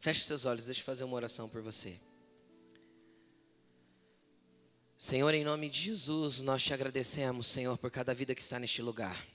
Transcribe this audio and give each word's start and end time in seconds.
Feche 0.00 0.24
seus 0.24 0.44
olhos, 0.44 0.64
deixa 0.64 0.80
eu 0.80 0.84
fazer 0.84 1.04
uma 1.04 1.16
oração 1.16 1.48
por 1.48 1.60
você. 1.60 1.98
Senhor, 4.96 5.32
em 5.34 5.44
nome 5.44 5.68
de 5.68 5.80
Jesus, 5.80 6.40
nós 6.40 6.62
te 6.62 6.72
agradecemos, 6.72 7.46
Senhor, 7.46 7.76
por 7.78 7.90
cada 7.90 8.14
vida 8.14 8.34
que 8.34 8.42
está 8.42 8.58
neste 8.58 8.82
lugar. 8.82 9.26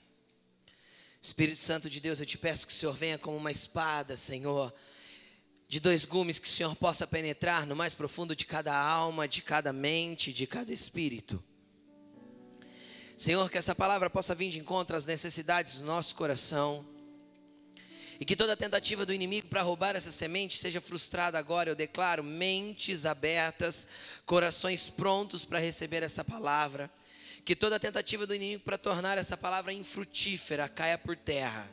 Espírito 1.20 1.60
Santo 1.60 1.88
de 1.88 2.00
Deus, 2.00 2.20
eu 2.20 2.26
te 2.26 2.36
peço 2.36 2.66
que 2.66 2.72
o 2.72 2.76
Senhor 2.76 2.94
venha 2.94 3.18
como 3.18 3.36
uma 3.36 3.50
espada, 3.50 4.16
Senhor, 4.16 4.74
de 5.66 5.80
dois 5.80 6.04
gumes, 6.04 6.38
que 6.38 6.46
o 6.46 6.50
Senhor 6.50 6.76
possa 6.76 7.06
penetrar 7.06 7.66
no 7.66 7.74
mais 7.74 7.94
profundo 7.94 8.36
de 8.36 8.44
cada 8.44 8.76
alma, 8.76 9.26
de 9.26 9.40
cada 9.40 9.72
mente, 9.72 10.32
de 10.32 10.46
cada 10.46 10.72
espírito. 10.72 11.42
Senhor, 13.16 13.48
que 13.50 13.56
essa 13.56 13.74
palavra 13.74 14.10
possa 14.10 14.34
vir 14.34 14.50
de 14.50 14.58
encontro 14.58 14.96
às 14.96 15.06
necessidades 15.06 15.78
do 15.78 15.86
nosso 15.86 16.14
coração. 16.14 16.93
E 18.20 18.24
que 18.24 18.36
toda 18.36 18.56
tentativa 18.56 19.04
do 19.04 19.12
inimigo 19.12 19.48
para 19.48 19.62
roubar 19.62 19.96
essa 19.96 20.12
semente 20.12 20.56
seja 20.56 20.80
frustrada 20.80 21.38
agora. 21.38 21.70
Eu 21.70 21.74
declaro 21.74 22.22
mentes 22.22 23.06
abertas, 23.06 23.88
corações 24.24 24.88
prontos 24.88 25.44
para 25.44 25.58
receber 25.58 26.02
essa 26.02 26.24
palavra. 26.24 26.90
Que 27.44 27.56
toda 27.56 27.80
tentativa 27.80 28.26
do 28.26 28.34
inimigo 28.34 28.62
para 28.62 28.78
tornar 28.78 29.18
essa 29.18 29.36
palavra 29.36 29.72
infrutífera 29.72 30.68
caia 30.68 30.96
por 30.96 31.16
terra. 31.16 31.70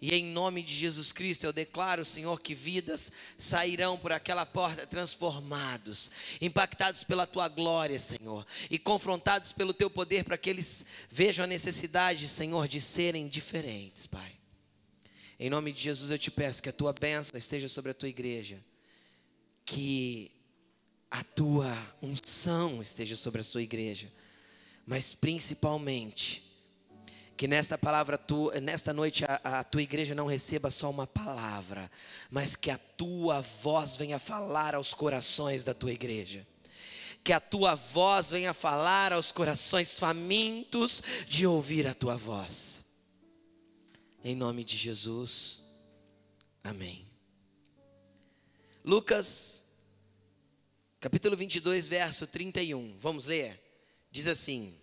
E 0.00 0.14
em 0.14 0.24
nome 0.24 0.62
de 0.62 0.74
Jesus 0.74 1.12
Cristo 1.12 1.44
eu 1.44 1.52
declaro, 1.52 2.06
Senhor, 2.06 2.40
que 2.40 2.54
vidas 2.54 3.12
sairão 3.36 3.98
por 3.98 4.12
aquela 4.12 4.46
porta 4.46 4.86
transformados, 4.86 6.10
impactados 6.40 7.04
pela 7.04 7.26
tua 7.26 7.48
glória, 7.48 7.98
Senhor, 7.98 8.46
e 8.70 8.78
confrontados 8.78 9.52
pelo 9.52 9.74
teu 9.74 9.90
poder 9.90 10.24
para 10.24 10.38
que 10.38 10.48
eles 10.48 10.86
vejam 11.10 11.44
a 11.44 11.48
necessidade, 11.48 12.28
Senhor, 12.28 12.66
de 12.66 12.80
serem 12.80 13.28
diferentes, 13.28 14.06
Pai. 14.06 14.39
Em 15.42 15.48
nome 15.48 15.72
de 15.72 15.80
Jesus 15.80 16.10
eu 16.10 16.18
te 16.18 16.30
peço 16.30 16.62
que 16.62 16.68
a 16.68 16.72
tua 16.72 16.92
bênção 16.92 17.38
esteja 17.38 17.66
sobre 17.66 17.92
a 17.92 17.94
tua 17.94 18.10
igreja, 18.10 18.62
que 19.64 20.30
a 21.10 21.24
tua 21.24 21.74
unção 22.02 22.82
esteja 22.82 23.16
sobre 23.16 23.40
a 23.40 23.44
tua 23.44 23.62
igreja, 23.62 24.12
mas 24.84 25.14
principalmente 25.14 26.42
que 27.38 27.48
nesta 27.48 27.78
palavra 27.78 28.18
tu, 28.18 28.52
nesta 28.60 28.92
noite 28.92 29.24
a, 29.24 29.60
a, 29.60 29.64
tua 29.64 29.80
igreja 29.80 30.14
não 30.14 30.26
receba 30.26 30.70
só 30.70 30.90
uma 30.90 31.06
palavra, 31.06 31.90
mas 32.30 32.54
que 32.54 32.70
a 32.70 32.76
tua 32.76 33.40
voz 33.40 33.96
venha 33.96 34.18
falar 34.18 34.74
aos 34.74 34.92
corações 34.92 35.64
da 35.64 35.72
tua 35.72 35.90
igreja. 35.90 36.46
Que 37.24 37.32
a 37.32 37.40
tua 37.40 37.74
voz 37.74 38.30
venha 38.30 38.52
falar 38.52 39.10
aos 39.10 39.32
corações 39.32 39.98
famintos 39.98 41.02
de 41.26 41.46
ouvir 41.46 41.86
a 41.86 41.94
tua 41.94 42.18
voz. 42.18 42.89
Em 44.22 44.34
nome 44.34 44.62
de 44.64 44.76
Jesus. 44.76 45.62
Amém. 46.62 47.10
Lucas, 48.84 49.64
capítulo 51.00 51.34
22, 51.34 51.86
verso 51.86 52.26
31. 52.26 52.98
Vamos 52.98 53.24
ler? 53.24 53.58
Diz 54.10 54.26
assim: 54.26 54.78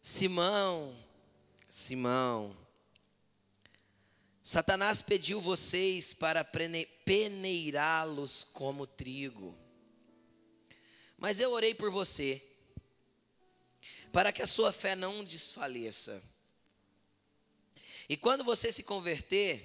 Simão, 0.00 0.96
Simão, 1.68 2.56
Satanás 4.42 5.02
pediu 5.02 5.38
vocês 5.38 6.14
para 6.14 6.42
peneirá-los 7.04 8.42
como 8.42 8.86
trigo. 8.86 9.54
Mas 11.18 11.40
eu 11.40 11.52
orei 11.52 11.74
por 11.74 11.90
você, 11.90 12.42
para 14.10 14.32
que 14.32 14.40
a 14.40 14.46
sua 14.46 14.72
fé 14.72 14.96
não 14.96 15.22
desfaleça. 15.22 16.22
E 18.08 18.16
quando 18.16 18.42
você 18.42 18.72
se 18.72 18.82
converter, 18.82 19.62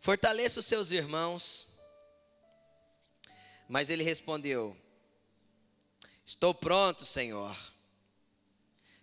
fortaleça 0.00 0.60
os 0.60 0.66
seus 0.66 0.90
irmãos. 0.92 1.66
Mas 3.68 3.90
ele 3.90 4.02
respondeu: 4.02 4.74
Estou 6.24 6.54
pronto, 6.54 7.04
Senhor, 7.04 7.56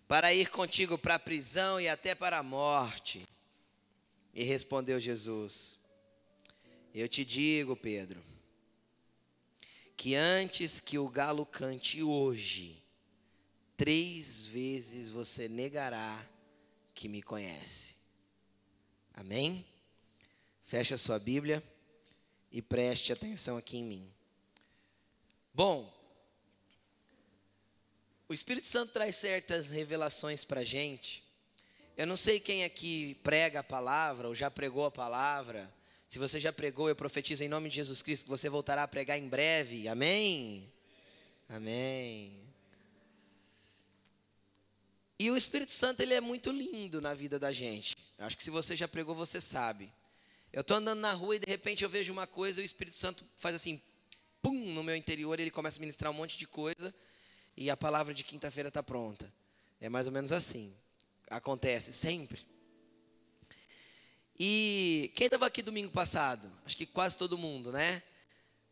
para 0.08 0.34
ir 0.34 0.50
contigo 0.50 0.98
para 0.98 1.14
a 1.14 1.18
prisão 1.18 1.80
e 1.80 1.88
até 1.88 2.14
para 2.14 2.38
a 2.38 2.42
morte. 2.42 3.26
E 4.34 4.42
respondeu 4.42 4.98
Jesus: 4.98 5.78
Eu 6.92 7.08
te 7.08 7.24
digo, 7.24 7.76
Pedro, 7.76 8.24
que 9.96 10.16
antes 10.16 10.80
que 10.80 10.98
o 10.98 11.08
galo 11.08 11.46
cante 11.46 12.02
hoje, 12.02 12.82
três 13.76 14.46
vezes 14.46 15.12
você 15.12 15.48
negará 15.48 16.28
que 16.94 17.08
me 17.08 17.22
conhece. 17.22 17.96
Amém? 19.12 19.66
Feche 20.64 20.94
a 20.94 20.98
sua 20.98 21.18
Bíblia 21.18 21.62
e 22.50 22.62
preste 22.62 23.12
atenção 23.12 23.56
aqui 23.56 23.78
em 23.78 23.84
mim. 23.84 24.12
Bom, 25.52 25.92
o 28.28 28.32
Espírito 28.32 28.66
Santo 28.66 28.92
traz 28.92 29.16
certas 29.16 29.70
revelações 29.70 30.44
para 30.44 30.60
a 30.60 30.64
gente. 30.64 31.22
Eu 31.96 32.06
não 32.06 32.16
sei 32.16 32.40
quem 32.40 32.64
aqui 32.64 33.14
prega 33.22 33.60
a 33.60 33.64
palavra 33.64 34.26
ou 34.26 34.34
já 34.34 34.50
pregou 34.50 34.84
a 34.84 34.90
palavra. 34.90 35.72
Se 36.08 36.18
você 36.18 36.40
já 36.40 36.52
pregou, 36.52 36.88
eu 36.88 36.96
profetizo 36.96 37.44
em 37.44 37.48
nome 37.48 37.68
de 37.68 37.76
Jesus 37.76 38.02
Cristo 38.02 38.24
que 38.24 38.30
você 38.30 38.48
voltará 38.48 38.82
a 38.82 38.88
pregar 38.88 39.18
em 39.18 39.28
breve. 39.28 39.86
Amém? 39.86 40.72
Amém. 41.48 42.43
E 45.18 45.30
o 45.30 45.36
Espírito 45.36 45.70
Santo 45.70 46.00
ele 46.00 46.14
é 46.14 46.20
muito 46.20 46.50
lindo 46.50 47.00
na 47.00 47.14
vida 47.14 47.38
da 47.38 47.52
gente. 47.52 47.96
Acho 48.18 48.36
que 48.36 48.42
se 48.42 48.50
você 48.50 48.74
já 48.74 48.88
pregou, 48.88 49.14
você 49.14 49.40
sabe. 49.40 49.92
Eu 50.52 50.60
estou 50.60 50.76
andando 50.76 51.00
na 51.00 51.12
rua 51.12 51.36
e 51.36 51.38
de 51.38 51.50
repente 51.50 51.84
eu 51.84 51.90
vejo 51.90 52.12
uma 52.12 52.26
coisa 52.26 52.60
e 52.60 52.64
o 52.64 52.66
Espírito 52.66 52.96
Santo 52.96 53.24
faz 53.36 53.54
assim, 53.54 53.80
pum, 54.42 54.72
no 54.72 54.82
meu 54.82 54.96
interior, 54.96 55.38
ele 55.38 55.50
começa 55.50 55.78
a 55.78 55.80
ministrar 55.80 56.10
um 56.10 56.14
monte 56.14 56.36
de 56.36 56.46
coisa 56.46 56.94
e 57.56 57.70
a 57.70 57.76
palavra 57.76 58.12
de 58.12 58.24
quinta-feira 58.24 58.68
está 58.68 58.82
pronta. 58.82 59.32
É 59.80 59.88
mais 59.88 60.06
ou 60.06 60.12
menos 60.12 60.32
assim. 60.32 60.74
Acontece 61.28 61.92
sempre. 61.92 62.40
E 64.38 65.12
quem 65.14 65.26
estava 65.26 65.46
aqui 65.46 65.62
domingo 65.62 65.90
passado? 65.90 66.50
Acho 66.64 66.76
que 66.76 66.86
quase 66.86 67.16
todo 67.16 67.38
mundo, 67.38 67.70
né? 67.70 68.02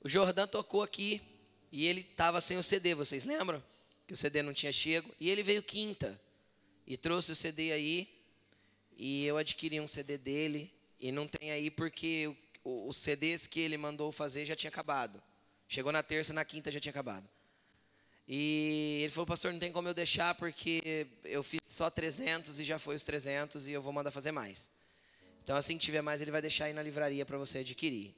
O 0.01 0.09
Jordão 0.09 0.47
tocou 0.49 0.83
aqui 0.83 1.23
e 1.71 1.87
ele 1.87 2.01
estava 2.01 2.41
sem 2.41 2.57
o 2.57 2.63
CD, 2.63 2.95
vocês 2.95 3.25
lembram? 3.25 3.63
Que 4.07 4.13
o 4.15 4.17
CD 4.17 4.43
não 4.43 4.53
tinha 4.53 4.73
chego. 4.73 5.15
E 5.21 5.31
ele 5.31 5.45
veio 5.45 5.63
quinta 5.63 6.21
e 6.87 6.97
trouxe 6.97 7.33
o 7.33 7.37
CD 7.37 7.73
aí. 7.73 8.09
E 8.97 9.25
eu 9.25 9.37
adquiri 9.37 9.81
um 9.81 9.89
CD 9.89 10.19
dele. 10.19 10.73
E 11.01 11.11
não 11.11 11.27
tem 11.27 11.51
aí 11.51 11.71
porque 11.71 12.37
os 12.65 12.97
CDs 12.97 13.47
que 13.47 13.61
ele 13.61 13.77
mandou 13.77 14.13
fazer 14.13 14.47
já 14.47 14.55
tinha 14.55 14.69
acabado. 14.69 15.23
Chegou 15.69 15.91
na 15.91 16.03
terça, 16.03 16.33
na 16.33 16.45
quinta 16.45 16.71
já 16.71 16.79
tinha 16.79 16.91
acabado. 16.91 17.29
E 18.29 19.01
ele 19.03 19.13
falou, 19.13 19.27
pastor, 19.27 19.53
não 19.53 19.59
tem 19.59 19.73
como 19.73 19.89
eu 19.89 19.95
deixar 19.95 20.35
porque 20.37 21.07
eu 21.25 21.43
fiz 21.43 21.61
só 21.67 21.91
300 21.91 22.61
e 22.61 22.65
já 22.65 22.79
foi 22.79 22.95
os 22.95 23.03
300 23.03 23.67
e 23.67 23.73
eu 23.73 23.83
vou 23.83 23.93
mandar 23.93 24.11
fazer 24.11 24.33
mais. 24.33 24.71
Então, 25.43 25.57
assim 25.57 25.77
que 25.77 25.85
tiver 25.85 26.03
mais, 26.03 26.23
ele 26.23 26.31
vai 26.31 26.41
deixar 26.41 26.67
aí 26.67 26.73
na 26.73 26.83
livraria 26.83 27.27
para 27.27 27.37
você 27.37 27.59
adquirir. 27.59 28.15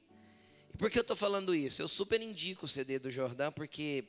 E 0.73 0.77
por 0.77 0.91
que 0.91 0.99
eu 0.99 1.01
estou 1.01 1.15
falando 1.15 1.55
isso? 1.55 1.81
Eu 1.81 1.87
super 1.87 2.21
indico 2.21 2.65
o 2.65 2.69
CD 2.69 2.99
do 2.99 3.09
Jordão 3.09 3.51
porque 3.51 4.05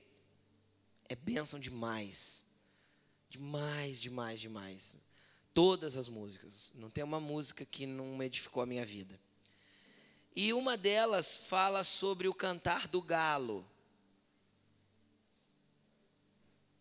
é 1.09 1.15
bênção 1.15 1.59
demais. 1.59 2.45
Demais, 3.29 4.01
demais, 4.01 4.41
demais. 4.41 4.97
Todas 5.53 5.97
as 5.97 6.09
músicas. 6.09 6.73
Não 6.75 6.91
tem 6.91 7.03
uma 7.03 7.21
música 7.21 7.65
que 7.65 7.87
não 7.87 8.23
edificou 8.23 8.63
a 8.63 8.67
minha 8.67 8.85
vida. 8.85 9.19
E 10.35 10.53
uma 10.53 10.77
delas 10.77 11.37
fala 11.37 11.83
sobre 11.83 12.29
o 12.29 12.35
cantar 12.35 12.87
do 12.89 13.01
galo. 13.01 13.67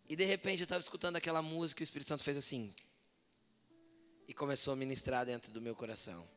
E 0.08 0.16
de 0.16 0.26
repente 0.26 0.60
eu 0.60 0.66
estava 0.66 0.82
escutando 0.82 1.16
aquela 1.16 1.42
música 1.42 1.82
e 1.82 1.84
o 1.84 1.86
Espírito 1.86 2.10
Santo 2.10 2.24
fez 2.24 2.38
assim. 2.38 2.74
E 4.28 4.34
começou 4.34 4.74
a 4.74 4.76
ministrar 4.76 5.26
dentro 5.26 5.52
do 5.52 5.62
meu 5.62 5.76
coração. 5.76 6.28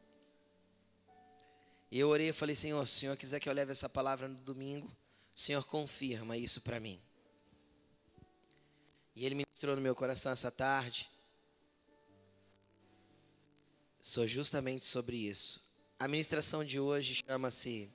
E 1.90 1.98
eu 1.98 2.08
orei 2.08 2.28
e 2.28 2.32
falei, 2.32 2.54
Senhor, 2.54 2.86
se 2.86 2.96
o 2.96 3.00
Senhor 3.00 3.16
quiser 3.16 3.40
que 3.40 3.48
eu 3.48 3.52
leve 3.52 3.72
essa 3.72 3.88
palavra 3.88 4.28
no 4.28 4.36
domingo, 4.36 4.86
o 5.34 5.40
Senhor 5.40 5.64
confirma 5.64 6.36
isso 6.36 6.60
para 6.60 6.78
mim. 6.78 7.00
E 9.18 9.26
Ele 9.26 9.34
ministrou 9.34 9.74
no 9.74 9.82
meu 9.82 9.96
coração 9.96 10.30
essa 10.30 10.48
tarde. 10.48 11.10
Sou 14.00 14.28
justamente 14.28 14.84
sobre 14.84 15.16
isso. 15.16 15.60
A 15.98 16.06
ministração 16.06 16.64
de 16.64 16.78
hoje 16.78 17.20
chama-se 17.26 17.92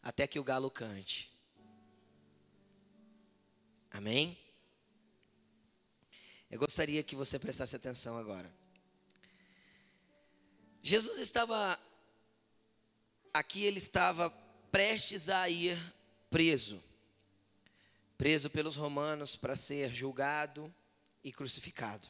Até 0.00 0.28
que 0.28 0.38
o 0.38 0.44
galo 0.44 0.70
cante. 0.70 1.36
Amém? 3.90 4.38
Eu 6.48 6.60
gostaria 6.60 7.02
que 7.02 7.16
você 7.16 7.36
prestasse 7.36 7.74
atenção 7.74 8.16
agora. 8.16 8.48
Jesus 10.80 11.18
estava 11.18 11.76
aqui, 13.34 13.64
ele 13.64 13.78
estava 13.78 14.30
prestes 14.70 15.28
a 15.28 15.48
ir 15.48 15.76
preso 16.30 16.80
preso 18.16 18.48
pelos 18.50 18.76
romanos 18.76 19.36
para 19.36 19.56
ser 19.56 19.92
julgado 19.92 20.74
e 21.22 21.32
crucificado. 21.32 22.08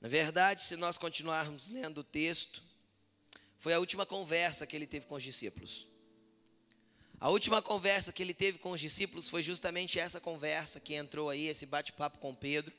Na 0.00 0.08
verdade, 0.08 0.62
se 0.62 0.76
nós 0.76 0.98
continuarmos 0.98 1.70
lendo 1.70 1.98
o 1.98 2.04
texto, 2.04 2.62
foi 3.58 3.72
a 3.72 3.78
última 3.78 4.04
conversa 4.04 4.66
que 4.66 4.76
ele 4.76 4.86
teve 4.86 5.06
com 5.06 5.14
os 5.14 5.22
discípulos. 5.22 5.86
A 7.18 7.30
última 7.30 7.62
conversa 7.62 8.12
que 8.12 8.22
ele 8.22 8.34
teve 8.34 8.58
com 8.58 8.72
os 8.72 8.80
discípulos 8.80 9.30
foi 9.30 9.42
justamente 9.42 9.98
essa 9.98 10.20
conversa 10.20 10.78
que 10.78 10.94
entrou 10.94 11.30
aí, 11.30 11.46
esse 11.46 11.64
bate-papo 11.64 12.18
com 12.18 12.34
Pedro. 12.34 12.70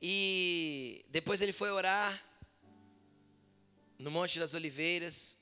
E 0.00 1.02
depois 1.08 1.40
ele 1.40 1.52
foi 1.52 1.70
orar 1.70 2.22
no 3.98 4.10
Monte 4.10 4.38
das 4.38 4.52
Oliveiras. 4.52 5.36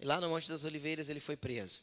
E 0.00 0.04
lá 0.06 0.18
no 0.18 0.30
Monte 0.30 0.48
das 0.48 0.64
Oliveiras 0.64 1.10
ele 1.10 1.20
foi 1.20 1.36
preso. 1.36 1.82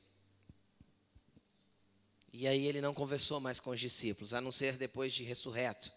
E 2.33 2.47
aí 2.47 2.65
ele 2.65 2.81
não 2.81 2.95
conversou 2.95 3.39
mais 3.39 3.59
com 3.59 3.69
os 3.69 3.80
discípulos, 3.80 4.33
a 4.33 4.41
não 4.41 4.51
ser 4.51 4.75
depois 4.75 5.13
de 5.13 5.24
ressurreto. 5.24 5.91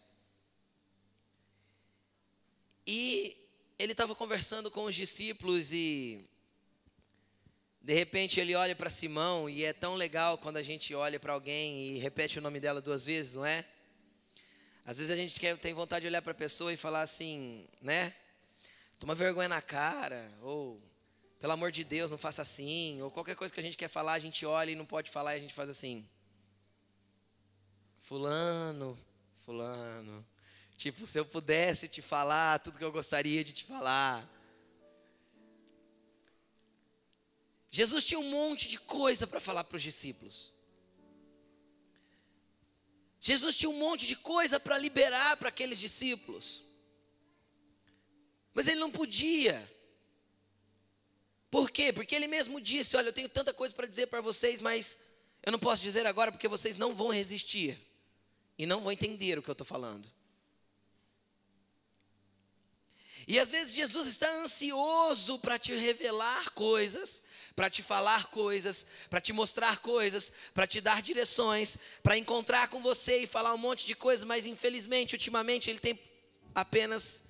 E 2.87 3.35
ele 3.79 3.93
estava 3.93 4.15
conversando 4.15 4.71
com 4.71 4.85
os 4.85 4.95
discípulos 4.95 5.73
e 5.73 6.29
de 7.81 7.95
repente 7.95 8.39
ele 8.39 8.55
olha 8.55 8.77
para 8.77 8.91
Simão 8.91 9.49
e 9.49 9.65
é 9.65 9.73
tão 9.73 9.95
legal 9.95 10.37
quando 10.37 10.59
a 10.59 10.63
gente 10.63 10.95
olha 10.95 11.19
para 11.19 11.33
alguém 11.33 11.95
e 11.95 11.99
repete 11.99 12.39
o 12.39 12.43
nome 12.43 12.61
dela 12.61 12.83
duas 12.83 13.07
vezes, 13.07 13.33
não 13.33 13.45
é? 13.45 13.65
Às 14.85 14.99
vezes 14.99 15.11
a 15.11 15.17
gente 15.17 15.41
quer, 15.41 15.57
tem 15.57 15.73
vontade 15.73 16.03
de 16.03 16.09
olhar 16.09 16.21
para 16.21 16.33
a 16.33 16.35
pessoa 16.35 16.71
e 16.71 16.77
falar 16.77 17.01
assim, 17.01 17.67
né? 17.81 18.15
Toma 18.99 19.15
vergonha 19.15 19.49
na 19.49 19.63
cara, 19.63 20.33
ou 20.43 20.81
pelo 21.41 21.55
amor 21.55 21.73
de 21.73 21.83
Deus, 21.83 22.11
não 22.11 22.19
faça 22.19 22.43
assim, 22.43 23.01
ou 23.01 23.11
qualquer 23.11 23.37
coisa 23.37 23.53
que 23.53 23.61
a 23.61 23.63
gente 23.63 23.77
quer 23.77 23.89
falar, 23.89 24.13
a 24.13 24.19
gente 24.19 24.45
olha 24.45 24.71
e 24.71 24.77
não 24.77 24.85
pode 24.85 25.11
falar 25.11 25.35
e 25.35 25.39
a 25.39 25.41
gente 25.41 25.55
faz 25.55 25.71
assim. 25.71 26.07
Fulano, 28.07 28.97
fulano. 29.45 30.25
Tipo, 30.77 31.05
se 31.09 31.19
eu 31.19 31.27
pudesse 31.27 31.89
te 31.89 32.01
falar 32.01 32.61
tudo 32.61 32.79
que 32.79 32.85
eu 32.85 32.93
gostaria 32.93 33.43
de 33.43 33.53
te 33.53 33.65
falar. 33.65 34.25
Jesus 37.69 38.07
tinha 38.07 38.21
um 38.21 38.31
monte 38.31 38.69
de 38.69 38.79
coisa 38.79 39.27
para 39.27 39.41
falar 39.41 39.65
para 39.65 39.75
os 39.75 39.83
discípulos. 39.83 40.53
Jesus 43.21 43.57
tinha 43.57 43.69
um 43.69 43.77
monte 43.77 44.07
de 44.07 44.15
coisa 44.15 44.61
para 44.61 44.79
liberar 44.79 45.37
para 45.37 45.49
aqueles 45.49 45.81
discípulos. 45.81 46.63
Mas 48.55 48.69
ele 48.69 48.79
não 48.79 48.93
podia. 48.93 49.69
Por 51.51 51.73
quê? 51.73 51.93
Porque 51.93 52.15
ele 52.15 52.29
mesmo 52.29 52.61
disse: 52.61 52.97
Olha, 52.97 53.09
eu 53.09 53.13
tenho 53.13 53.29
tanta 53.29 53.53
coisa 53.53 53.75
para 53.75 53.89
dizer 53.89 54.07
para 54.07 54.21
vocês, 54.21 54.61
mas 54.61 54.97
eu 55.43 55.51
não 55.51 55.59
posso 55.59 55.83
dizer 55.83 56.07
agora 56.07 56.31
porque 56.31 56.47
vocês 56.47 56.79
não 56.79 56.95
vão 56.95 57.09
resistir 57.09 57.85
e 58.59 58.67
não 58.67 58.81
vão 58.81 58.93
entender 58.93 59.39
o 59.39 59.43
que 59.43 59.51
eu 59.51 59.53
estou 59.53 59.67
falando. 59.67 60.09
E 63.29 63.41
às 63.41 63.51
vezes 63.51 63.75
Jesus 63.75 64.07
está 64.07 64.31
ansioso 64.37 65.37
para 65.41 65.59
te 65.59 65.75
revelar 65.75 66.53
coisas, 66.53 67.25
para 67.57 67.69
te 67.69 67.83
falar 67.83 68.29
coisas, 68.29 68.87
para 69.11 69.21
te 69.21 69.33
mostrar 69.33 69.79
coisas, 69.79 70.33
para 70.55 70.65
te 70.65 70.81
dar 70.81 71.03
direções, 71.03 71.77
para 72.05 72.17
encontrar 72.17 72.69
com 72.69 72.81
você 72.81 73.23
e 73.23 73.27
falar 73.27 73.53
um 73.53 73.59
monte 73.59 73.85
de 73.85 73.97
coisas, 73.97 74.23
mas 74.23 74.47
infelizmente, 74.47 75.15
ultimamente, 75.15 75.69
ele 75.69 75.81
tem 75.81 75.99
apenas 76.55 77.25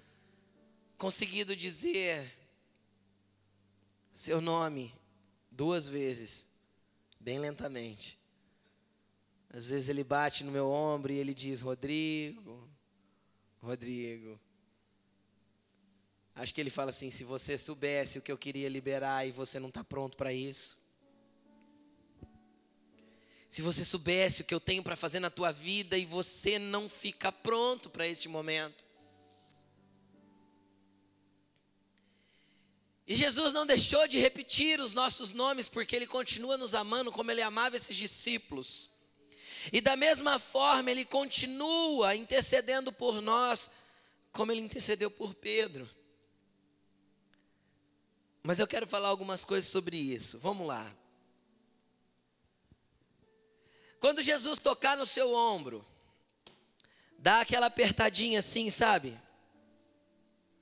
conseguido 0.98 1.56
dizer 1.56 2.30
seu 4.12 4.40
nome 4.40 4.94
duas 5.50 5.88
vezes, 5.88 6.46
bem 7.18 7.38
lentamente. 7.38 8.18
Às 9.50 9.68
vezes 9.68 9.88
ele 9.88 10.04
bate 10.04 10.44
no 10.44 10.52
meu 10.52 10.68
ombro 10.68 11.12
e 11.12 11.16
ele 11.16 11.32
diz: 11.32 11.60
Rodrigo, 11.60 12.68
Rodrigo. 13.62 14.38
Acho 16.34 16.52
que 16.52 16.60
ele 16.60 16.70
fala 16.70 16.90
assim: 16.90 17.10
se 17.10 17.24
você 17.24 17.56
soubesse 17.56 18.18
o 18.18 18.22
que 18.22 18.30
eu 18.30 18.38
queria 18.38 18.68
liberar 18.68 19.26
e 19.26 19.32
você 19.32 19.58
não 19.58 19.68
está 19.68 19.82
pronto 19.82 20.16
para 20.16 20.32
isso. 20.32 20.78
Se 23.48 23.62
você 23.62 23.84
soubesse 23.84 24.42
o 24.42 24.44
que 24.44 24.52
eu 24.52 24.60
tenho 24.60 24.82
para 24.82 24.96
fazer 24.96 25.20
na 25.20 25.30
tua 25.30 25.50
vida 25.50 25.96
e 25.96 26.04
você 26.04 26.58
não 26.58 26.88
fica 26.88 27.32
pronto 27.32 27.88
para 27.88 28.06
este 28.06 28.28
momento. 28.28 28.84
E 33.06 33.14
Jesus 33.14 33.52
não 33.52 33.64
deixou 33.64 34.06
de 34.08 34.18
repetir 34.18 34.80
os 34.80 34.92
nossos 34.92 35.32
nomes 35.32 35.68
porque 35.68 35.94
ele 35.94 36.08
continua 36.08 36.58
nos 36.58 36.74
amando 36.74 37.12
como 37.12 37.30
ele 37.30 37.40
amava 37.40 37.76
esses 37.76 37.96
discípulos. 37.96 38.90
E 39.72 39.80
da 39.80 39.96
mesma 39.96 40.38
forma, 40.38 40.90
ele 40.90 41.04
continua 41.04 42.14
intercedendo 42.14 42.92
por 42.92 43.20
nós, 43.20 43.70
como 44.32 44.52
ele 44.52 44.60
intercedeu 44.60 45.10
por 45.10 45.34
Pedro. 45.34 45.88
Mas 48.42 48.60
eu 48.60 48.66
quero 48.66 48.86
falar 48.86 49.08
algumas 49.08 49.44
coisas 49.44 49.68
sobre 49.68 49.96
isso. 49.96 50.38
Vamos 50.38 50.66
lá. 50.66 50.94
Quando 53.98 54.22
Jesus 54.22 54.58
tocar 54.58 54.96
no 54.96 55.04
seu 55.04 55.32
ombro, 55.32 55.84
dá 57.18 57.40
aquela 57.40 57.66
apertadinha 57.66 58.38
assim, 58.38 58.70
sabe? 58.70 59.18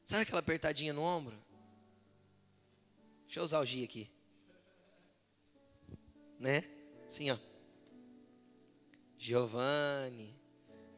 Sabe 0.07 0.23
aquela 0.23 0.41
apertadinha 0.41 0.93
no 0.93 1.03
ombro? 1.03 1.39
Deixa 3.27 3.41
eu 3.41 3.45
usar 3.45 3.61
o 3.61 3.67
G 3.67 3.85
aqui. 3.85 4.11
Né? 6.39 6.65
Assim, 7.07 7.31
ó. 7.31 7.39
Giovanni, 9.25 10.39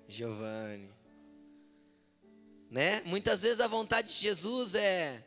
Giovanni. 0.08 0.92
Né? 2.68 3.00
Muitas 3.04 3.42
vezes 3.42 3.60
a 3.60 3.68
vontade 3.68 4.08
de 4.08 4.14
Jesus 4.14 4.74
é 4.74 5.24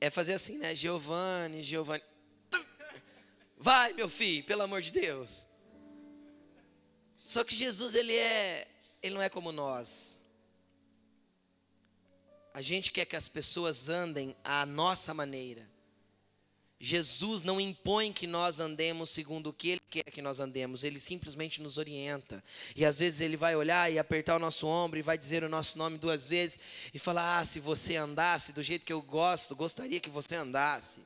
é 0.00 0.08
fazer 0.08 0.34
assim, 0.34 0.58
né? 0.58 0.76
Giovanni, 0.76 1.64
Giovanni. 1.64 2.04
Vai, 3.58 3.92
meu 3.94 4.08
filho, 4.08 4.44
pelo 4.44 4.62
amor 4.62 4.80
de 4.80 4.92
Deus. 4.92 5.48
Só 7.24 7.42
que 7.42 7.56
Jesus, 7.56 7.96
ele 7.96 8.14
é, 8.14 8.68
ele 9.02 9.16
não 9.16 9.22
é 9.22 9.28
como 9.28 9.50
nós. 9.50 10.20
A 12.54 12.62
gente 12.62 12.92
quer 12.92 13.06
que 13.06 13.16
as 13.16 13.26
pessoas 13.26 13.88
andem 13.88 14.36
à 14.44 14.64
nossa 14.64 15.12
maneira. 15.12 15.68
Jesus 16.78 17.42
não 17.42 17.58
impõe 17.58 18.12
que 18.12 18.26
nós 18.26 18.60
andemos 18.60 19.08
segundo 19.08 19.48
o 19.48 19.52
que 19.52 19.70
Ele 19.70 19.82
quer 19.88 20.04
que 20.04 20.20
nós 20.20 20.40
andemos, 20.40 20.84
Ele 20.84 21.00
simplesmente 21.00 21.62
nos 21.62 21.78
orienta. 21.78 22.44
E 22.74 22.84
às 22.84 22.98
vezes 22.98 23.20
Ele 23.20 23.36
vai 23.36 23.56
olhar 23.56 23.90
e 23.90 23.98
apertar 23.98 24.36
o 24.36 24.38
nosso 24.38 24.66
ombro 24.66 24.98
e 24.98 25.02
vai 25.02 25.16
dizer 25.16 25.42
o 25.42 25.48
nosso 25.48 25.78
nome 25.78 25.96
duas 25.96 26.28
vezes 26.28 26.58
e 26.92 26.98
falar: 26.98 27.38
Ah, 27.38 27.44
se 27.44 27.60
você 27.60 27.96
andasse 27.96 28.52
do 28.52 28.62
jeito 28.62 28.84
que 28.84 28.92
eu 28.92 29.00
gosto, 29.00 29.56
gostaria 29.56 30.00
que 30.00 30.10
você 30.10 30.34
andasse. 30.34 31.00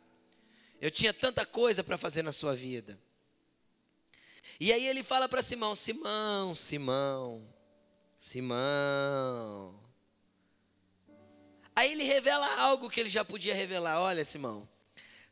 Eu 0.80 0.90
tinha 0.90 1.14
tanta 1.14 1.46
coisa 1.46 1.84
para 1.84 1.96
fazer 1.96 2.22
na 2.22 2.32
sua 2.32 2.56
vida. 2.56 2.98
E 4.58 4.72
aí 4.72 4.86
ele 4.86 5.04
fala 5.04 5.28
para 5.28 5.40
Simão: 5.40 5.76
Simão, 5.76 6.52
Simão, 6.52 7.48
Simão. 8.18 9.78
Aí 11.76 11.92
ele 11.92 12.02
revela 12.02 12.60
algo 12.60 12.90
que 12.90 12.98
ele 12.98 13.08
já 13.08 13.24
podia 13.24 13.54
revelar: 13.54 14.00
Olha, 14.00 14.24
Simão. 14.24 14.69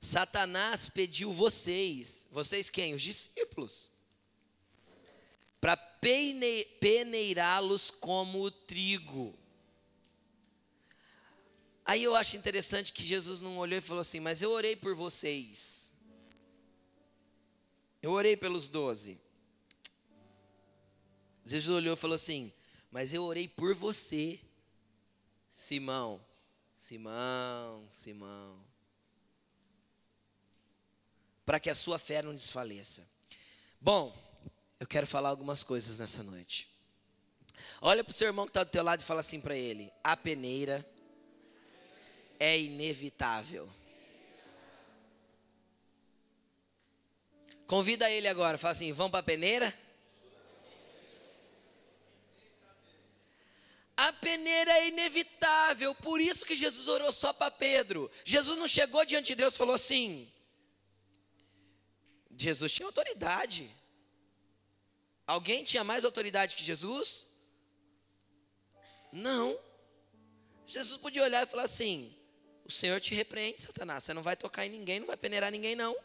Satanás 0.00 0.88
pediu 0.88 1.32
vocês, 1.32 2.28
vocês 2.30 2.70
quem? 2.70 2.94
Os 2.94 3.02
discípulos, 3.02 3.90
para 5.60 5.76
peneirá-los 5.76 7.90
como 7.90 8.48
trigo. 8.50 9.36
Aí 11.84 12.04
eu 12.04 12.14
acho 12.14 12.36
interessante 12.36 12.92
que 12.92 13.02
Jesus 13.02 13.40
não 13.40 13.58
olhou 13.58 13.78
e 13.78 13.82
falou 13.82 14.02
assim: 14.02 14.20
Mas 14.20 14.40
eu 14.40 14.52
orei 14.52 14.76
por 14.76 14.94
vocês. 14.94 15.90
Eu 18.00 18.12
orei 18.12 18.36
pelos 18.36 18.68
doze. 18.68 19.20
Jesus 21.44 21.74
olhou 21.74 21.94
e 21.94 21.96
falou 21.96 22.14
assim: 22.14 22.52
Mas 22.90 23.12
eu 23.12 23.24
orei 23.24 23.48
por 23.48 23.74
você, 23.74 24.38
Simão. 25.54 26.24
Simão, 26.76 27.88
Simão 27.90 28.67
para 31.48 31.58
que 31.58 31.70
a 31.70 31.74
sua 31.74 31.98
fé 31.98 32.20
não 32.20 32.34
desfaleça. 32.34 33.08
Bom, 33.80 34.14
eu 34.78 34.86
quero 34.86 35.06
falar 35.06 35.30
algumas 35.30 35.64
coisas 35.64 35.98
nessa 35.98 36.22
noite. 36.22 36.68
Olha 37.80 38.04
para 38.04 38.10
o 38.10 38.14
seu 38.14 38.26
irmão 38.26 38.44
que 38.44 38.50
está 38.50 38.62
do 38.62 38.70
teu 38.70 38.84
lado 38.84 39.00
e 39.00 39.04
fala 39.04 39.20
assim 39.20 39.40
para 39.40 39.56
ele: 39.56 39.90
a 40.04 40.14
peneira 40.14 40.86
é 42.38 42.60
inevitável. 42.60 43.66
Convida 47.66 48.10
ele 48.10 48.28
agora, 48.28 48.58
fala 48.58 48.72
assim: 48.72 48.92
vamos 48.92 49.12
para 49.12 49.20
a 49.20 49.22
peneira? 49.22 49.72
A 53.96 54.12
peneira 54.12 54.70
é 54.70 54.88
inevitável, 54.88 55.94
por 55.94 56.20
isso 56.20 56.44
que 56.44 56.54
Jesus 56.54 56.88
orou 56.88 57.10
só 57.10 57.32
para 57.32 57.50
Pedro. 57.50 58.10
Jesus 58.22 58.58
não 58.58 58.68
chegou 58.68 59.02
diante 59.06 59.28
de 59.28 59.36
Deus 59.36 59.54
e 59.54 59.58
falou 59.58 59.76
assim: 59.76 60.30
Jesus 62.38 62.72
tinha 62.72 62.86
autoridade. 62.86 63.68
Alguém 65.26 65.64
tinha 65.64 65.82
mais 65.82 66.04
autoridade 66.04 66.54
que 66.54 66.62
Jesus? 66.62 67.28
Não. 69.12 69.58
Jesus 70.66 70.96
podia 70.98 71.24
olhar 71.24 71.42
e 71.42 71.50
falar 71.50 71.64
assim: 71.64 72.14
O 72.64 72.70
Senhor 72.70 73.00
te 73.00 73.14
repreende, 73.14 73.60
Satanás. 73.60 74.04
Você 74.04 74.14
não 74.14 74.22
vai 74.22 74.36
tocar 74.36 74.64
em 74.64 74.70
ninguém, 74.70 75.00
não 75.00 75.06
vai 75.08 75.16
peneirar 75.16 75.50
ninguém, 75.50 75.74
não. 75.74 75.96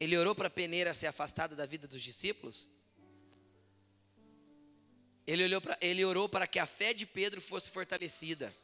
Ele 0.00 0.16
orou 0.16 0.34
para 0.34 0.48
a 0.48 0.50
peneira 0.50 0.92
ser 0.92 1.06
afastada 1.06 1.54
da 1.54 1.64
vida 1.64 1.86
dos 1.86 2.02
discípulos? 2.02 2.68
Ele, 5.26 5.44
olhou 5.44 5.60
pra, 5.60 5.78
ele 5.80 6.04
orou 6.04 6.28
para 6.28 6.46
que 6.46 6.58
a 6.58 6.66
fé 6.66 6.92
de 6.92 7.06
Pedro 7.06 7.40
fosse 7.40 7.70
fortalecida. 7.70 8.54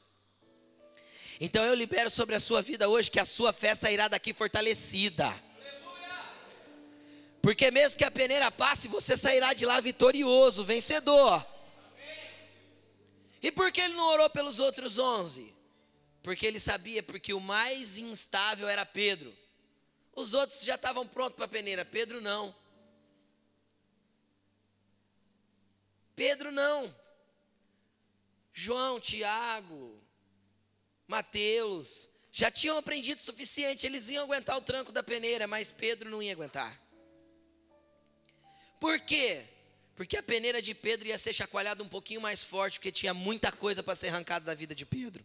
Então 1.40 1.64
eu 1.64 1.74
libero 1.74 2.10
sobre 2.10 2.34
a 2.34 2.40
sua 2.40 2.60
vida 2.60 2.88
hoje 2.88 3.10
que 3.10 3.20
a 3.20 3.24
sua 3.24 3.52
fé 3.52 3.74
sairá 3.74 4.08
daqui 4.08 4.34
fortalecida. 4.34 5.49
Porque 7.42 7.70
mesmo 7.70 7.98
que 7.98 8.04
a 8.04 8.10
peneira 8.10 8.50
passe, 8.50 8.86
você 8.86 9.16
sairá 9.16 9.54
de 9.54 9.64
lá 9.64 9.80
vitorioso, 9.80 10.64
vencedor. 10.64 11.46
E 13.42 13.50
por 13.50 13.72
que 13.72 13.80
ele 13.80 13.94
não 13.94 14.08
orou 14.08 14.28
pelos 14.28 14.58
outros 14.58 14.98
onze? 14.98 15.54
Porque 16.22 16.46
ele 16.46 16.60
sabia, 16.60 17.02
porque 17.02 17.32
o 17.32 17.40
mais 17.40 17.96
instável 17.96 18.68
era 18.68 18.84
Pedro. 18.84 19.34
Os 20.14 20.34
outros 20.34 20.62
já 20.62 20.74
estavam 20.74 21.06
prontos 21.06 21.36
para 21.36 21.46
a 21.46 21.48
peneira, 21.48 21.84
Pedro 21.84 22.20
não. 22.20 22.54
Pedro 26.14 26.52
não. 26.52 26.94
João, 28.52 29.00
Tiago, 29.00 29.98
Mateus, 31.08 32.10
já 32.30 32.50
tinham 32.50 32.76
aprendido 32.76 33.18
o 33.18 33.22
suficiente, 33.22 33.86
eles 33.86 34.10
iam 34.10 34.24
aguentar 34.24 34.58
o 34.58 34.60
tranco 34.60 34.92
da 34.92 35.02
peneira, 35.02 35.46
mas 35.46 35.70
Pedro 35.70 36.10
não 36.10 36.22
ia 36.22 36.32
aguentar. 36.32 36.78
Por 38.80 38.98
quê? 39.00 39.46
Porque 39.94 40.16
a 40.16 40.22
peneira 40.22 40.62
de 40.62 40.74
Pedro 40.74 41.06
ia 41.06 41.18
ser 41.18 41.34
chacoalhada 41.34 41.82
um 41.82 41.88
pouquinho 41.88 42.22
mais 42.22 42.42
forte, 42.42 42.78
porque 42.78 42.90
tinha 42.90 43.12
muita 43.12 43.52
coisa 43.52 43.82
para 43.82 43.94
ser 43.94 44.08
arrancada 44.08 44.46
da 44.46 44.54
vida 44.54 44.74
de 44.74 44.86
Pedro. 44.86 45.24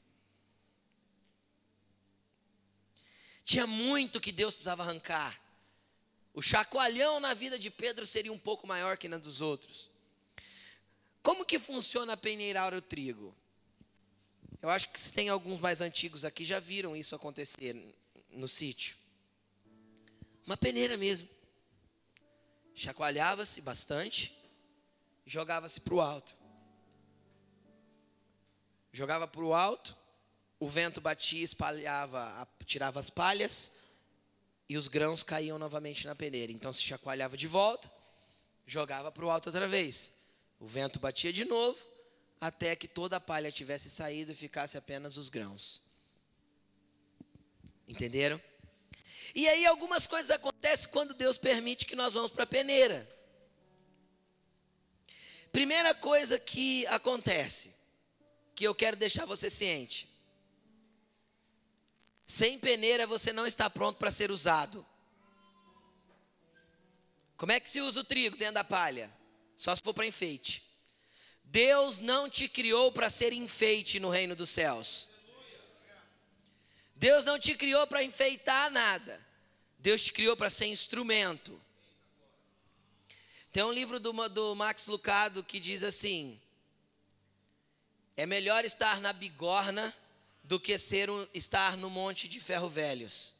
Tinha 3.45 3.65
muito 3.65 4.19
que 4.19 4.33
Deus 4.33 4.53
precisava 4.53 4.83
arrancar. 4.83 5.39
O 6.33 6.41
chacoalhão 6.41 7.21
na 7.21 7.33
vida 7.33 7.57
de 7.57 7.69
Pedro 7.69 8.05
seria 8.05 8.33
um 8.33 8.37
pouco 8.37 8.67
maior 8.67 8.97
que 8.97 9.07
na 9.07 9.17
dos 9.17 9.39
outros. 9.39 9.89
Como 11.23 11.45
que 11.45 11.57
funciona 11.57 12.17
peneirar 12.17 12.73
o 12.73 12.81
trigo? 12.81 13.33
Eu 14.61 14.69
acho 14.69 14.89
que 14.89 14.99
se 14.99 15.13
tem 15.13 15.29
alguns 15.29 15.59
mais 15.59 15.79
antigos 15.79 16.25
aqui 16.25 16.43
já 16.43 16.59
viram 16.59 16.95
isso 16.95 17.15
acontecer 17.15 17.75
no 18.31 18.47
sítio. 18.47 18.97
Uma 20.45 20.57
peneira 20.57 20.97
mesmo. 20.97 21.29
Chacoalhava-se 22.75 23.61
bastante, 23.61 24.37
jogava-se 25.25 25.79
para 25.79 25.93
o 25.93 26.01
alto. 26.01 26.35
Jogava 28.91 29.27
para 29.27 29.43
o 29.43 29.53
alto, 29.53 29.97
o 30.59 30.67
vento 30.67 30.99
batia, 30.99 31.43
espalhava, 31.43 32.47
tirava 32.65 32.99
as 32.99 33.09
palhas 33.09 33.71
e 34.67 34.77
os 34.77 34.89
grãos 34.89 35.23
caíam 35.23 35.57
novamente 35.57 36.05
na 36.05 36.15
peneira. 36.15 36.51
Então 36.51 36.73
se 36.73 36.81
chacoalhava 36.81 37.37
de 37.37 37.47
volta, 37.47 37.89
jogava 38.67 39.09
para 39.09 39.25
o 39.25 39.29
alto 39.29 39.47
outra 39.47 39.67
vez. 39.67 40.11
O 40.59 40.67
vento 40.67 40.99
batia 40.99 41.31
de 41.31 41.45
novo, 41.45 41.79
até 42.41 42.75
que 42.75 42.89
toda 42.89 43.17
a 43.17 43.21
palha 43.21 43.51
tivesse 43.51 43.89
saído 43.89 44.33
e 44.33 44.35
ficasse 44.35 44.77
apenas 44.77 45.15
os 45.15 45.29
grãos. 45.29 45.81
Entenderam? 47.87 48.41
E 49.33 49.47
aí 49.47 49.65
algumas 49.65 50.07
coisas 50.07 50.31
acontecem 50.31 50.89
quando 50.89 51.13
Deus 51.13 51.37
permite 51.37 51.85
que 51.85 51.95
nós 51.95 52.13
vamos 52.13 52.31
para 52.31 52.43
a 52.43 52.47
peneira. 52.47 53.07
Primeira 55.51 55.93
coisa 55.93 56.37
que 56.37 56.85
acontece, 56.87 57.73
que 58.53 58.65
eu 58.65 58.75
quero 58.75 58.97
deixar 58.97 59.25
você 59.25 59.49
ciente. 59.49 60.09
Sem 62.25 62.57
peneira 62.57 63.05
você 63.05 63.31
não 63.31 63.45
está 63.45 63.69
pronto 63.69 63.97
para 63.97 64.11
ser 64.11 64.31
usado. 64.31 64.85
Como 67.37 67.51
é 67.51 67.59
que 67.59 67.69
se 67.69 67.81
usa 67.81 67.99
o 67.99 68.03
trigo 68.03 68.37
dentro 68.37 68.55
da 68.55 68.63
palha? 68.63 69.11
Só 69.55 69.75
se 69.75 69.81
for 69.81 69.93
para 69.93 70.05
enfeite. 70.05 70.63
Deus 71.43 71.99
não 71.99 72.29
te 72.29 72.47
criou 72.47 72.91
para 72.91 73.09
ser 73.09 73.31
enfeite 73.31 73.99
no 73.99 74.09
reino 74.09 74.35
dos 74.35 74.49
céus. 74.49 75.09
Deus 76.95 77.25
não 77.25 77.37
te 77.37 77.55
criou 77.55 77.85
para 77.87 78.03
enfeitar 78.03 78.71
nada. 78.71 79.23
Deus 79.79 80.03
te 80.03 80.13
criou 80.13 80.35
para 80.37 80.49
ser 80.49 80.67
instrumento. 80.67 81.61
Tem 83.51 83.63
um 83.63 83.71
livro 83.71 83.99
do, 83.99 84.29
do 84.29 84.55
Max 84.55 84.87
Lucado 84.87 85.43
que 85.43 85.59
diz 85.59 85.83
assim: 85.83 86.39
é 88.15 88.25
melhor 88.25 88.65
estar 88.65 88.99
na 89.01 89.13
bigorna 89.13 89.93
do 90.43 90.59
que 90.59 90.77
ser 90.77 91.09
um, 91.09 91.27
estar 91.33 91.77
no 91.77 91.89
monte 91.89 92.27
de 92.27 92.39
ferro 92.39 92.69
velhos. 92.69 93.35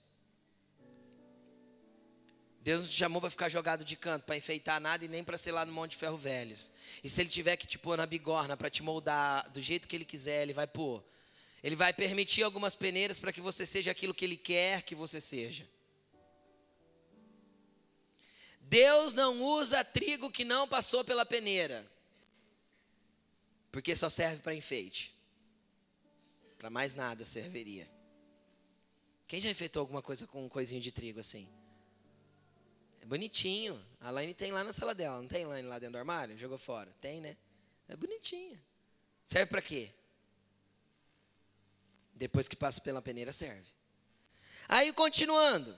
Deus 2.66 2.82
não 2.82 2.88
te 2.88 2.96
chamou 2.96 3.22
para 3.22 3.30
ficar 3.30 3.48
jogado 3.48 3.86
de 3.86 3.96
canto, 3.96 4.26
para 4.26 4.36
enfeitar 4.36 4.82
nada 4.82 5.06
e 5.06 5.08
nem 5.08 5.24
para 5.24 5.38
ser 5.38 5.52
lá 5.52 5.64
no 5.68 5.72
Monte 5.72 5.92
de 5.92 5.98
Ferro 5.98 6.18
Velhos. 6.18 6.72
E 7.04 7.08
se 7.08 7.22
ele 7.22 7.30
tiver 7.30 7.56
que 7.58 7.68
te 7.68 7.78
pôr 7.78 7.96
na 7.96 8.08
bigorna 8.08 8.58
para 8.58 8.72
te 8.72 8.82
moldar 8.82 9.48
do 9.52 9.62
jeito 9.62 9.88
que 9.88 9.96
ele 9.96 10.04
quiser, 10.04 10.42
ele 10.42 10.52
vai 10.52 10.66
pôr. 10.66 11.04
Ele 11.64 11.76
vai 11.76 11.94
permitir 11.94 12.44
algumas 12.44 12.76
peneiras 12.76 13.18
para 13.18 13.34
que 13.34 13.42
você 13.42 13.66
seja 13.66 13.92
aquilo 13.92 14.14
que 14.14 14.26
ele 14.26 14.38
quer 14.38 14.82
que 14.84 14.94
você 14.94 15.20
seja. 15.20 15.68
Deus 18.62 19.14
não 19.14 19.42
usa 19.42 19.84
trigo 19.84 20.32
que 20.32 20.44
não 20.44 20.68
passou 20.68 21.04
pela 21.04 21.26
peneira, 21.26 21.86
porque 23.72 23.96
só 23.96 24.10
serve 24.10 24.42
para 24.42 24.56
enfeite. 24.56 25.14
Para 26.58 26.70
mais 26.70 26.96
nada 26.96 27.24
serviria. 27.24 27.88
Quem 29.28 29.42
já 29.42 29.50
enfeitou 29.50 29.82
alguma 29.82 30.02
coisa 30.02 30.26
com 30.28 30.46
um 30.46 30.50
coisinho 30.50 30.82
de 30.82 30.92
trigo 30.92 31.20
assim? 31.20 31.48
É 33.02 33.06
bonitinho. 33.06 33.80
A 34.00 34.10
Laine 34.10 34.34
tem 34.34 34.52
lá 34.52 34.64
na 34.64 34.74
sala 34.74 34.96
dela. 34.96 35.22
Não 35.22 35.28
tem 35.28 35.46
Laine 35.46 35.68
lá 35.68 35.78
dentro 35.78 35.94
do 35.94 36.00
armário? 36.00 36.38
Jogou 36.38 36.58
fora? 36.58 36.92
Tem, 37.00 37.22
né? 37.22 37.38
É 37.88 37.96
bonitinho. 37.96 38.60
Serve 39.24 39.48
para 39.48 39.62
quê? 39.62 39.92
Depois 42.16 42.48
que 42.48 42.56
passa 42.56 42.82
pela 42.82 43.02
peneira, 43.02 43.34
serve. 43.34 43.68
Aí, 44.68 44.92
continuando. 44.94 45.78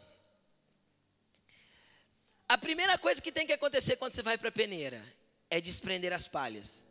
A 2.47 2.57
primeira 2.57 2.97
coisa 2.97 3.21
que 3.21 3.31
tem 3.31 3.45
que 3.45 3.53
acontecer 3.53 3.97
quando 3.97 4.13
você 4.13 4.23
vai 4.23 4.37
para 4.37 4.49
a 4.49 4.51
peneira 4.51 5.03
é 5.49 5.59
desprender 5.59 6.13
as 6.13 6.27
palhas. 6.27 6.85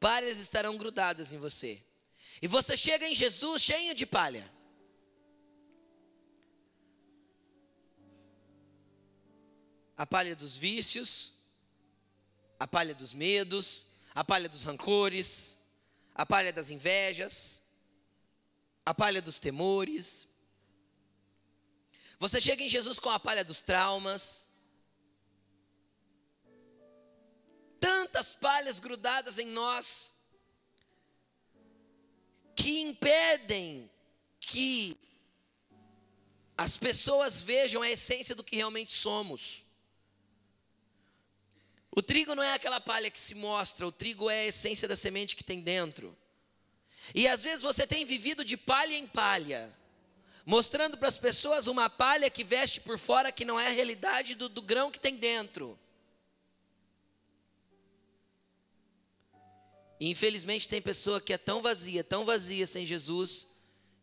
Palhas 0.00 0.38
estarão 0.38 0.78
grudadas 0.78 1.32
em 1.32 1.38
você. 1.38 1.82
E 2.40 2.46
você 2.46 2.76
chega 2.76 3.06
em 3.06 3.14
Jesus 3.14 3.62
cheio 3.62 3.94
de 3.94 4.06
palha. 4.06 4.50
a 9.98 10.06
palha 10.06 10.36
dos 10.36 10.56
vícios, 10.56 11.32
a 12.58 12.68
palha 12.68 12.94
dos 12.94 13.12
medos, 13.12 13.88
a 14.14 14.22
palha 14.22 14.48
dos 14.48 14.62
rancores, 14.62 15.57
a 16.18 16.26
palha 16.26 16.52
das 16.52 16.68
invejas, 16.68 17.62
a 18.84 18.92
palha 18.92 19.22
dos 19.22 19.38
temores. 19.38 20.26
Você 22.18 22.40
chega 22.40 22.64
em 22.64 22.68
Jesus 22.68 22.98
com 22.98 23.08
a 23.08 23.20
palha 23.20 23.44
dos 23.44 23.62
traumas. 23.62 24.48
Tantas 27.78 28.34
palhas 28.34 28.80
grudadas 28.80 29.38
em 29.38 29.46
nós 29.46 30.12
que 32.56 32.80
impedem 32.80 33.88
que 34.40 34.98
as 36.56 36.76
pessoas 36.76 37.40
vejam 37.40 37.80
a 37.80 37.88
essência 37.88 38.34
do 38.34 38.42
que 38.42 38.56
realmente 38.56 38.92
somos. 38.92 39.67
O 41.98 42.02
trigo 42.10 42.32
não 42.36 42.44
é 42.44 42.54
aquela 42.54 42.80
palha 42.80 43.10
que 43.10 43.18
se 43.18 43.34
mostra, 43.34 43.84
o 43.84 43.90
trigo 43.90 44.30
é 44.30 44.42
a 44.42 44.46
essência 44.46 44.86
da 44.86 44.94
semente 44.94 45.34
que 45.34 45.42
tem 45.42 45.60
dentro. 45.60 46.16
E 47.12 47.26
às 47.26 47.42
vezes 47.42 47.60
você 47.60 47.88
tem 47.88 48.04
vivido 48.04 48.44
de 48.44 48.56
palha 48.56 48.96
em 48.96 49.04
palha, 49.04 49.76
mostrando 50.46 50.96
para 50.96 51.08
as 51.08 51.18
pessoas 51.18 51.66
uma 51.66 51.90
palha 51.90 52.30
que 52.30 52.44
veste 52.44 52.80
por 52.80 53.00
fora 53.00 53.32
que 53.32 53.44
não 53.44 53.58
é 53.58 53.66
a 53.66 53.72
realidade 53.72 54.36
do, 54.36 54.48
do 54.48 54.62
grão 54.62 54.92
que 54.92 55.00
tem 55.00 55.16
dentro. 55.16 55.76
E 59.98 60.08
infelizmente 60.08 60.68
tem 60.68 60.80
pessoa 60.80 61.20
que 61.20 61.32
é 61.32 61.36
tão 61.36 61.60
vazia, 61.60 62.04
tão 62.04 62.24
vazia 62.24 62.64
sem 62.64 62.86
Jesus, 62.86 63.48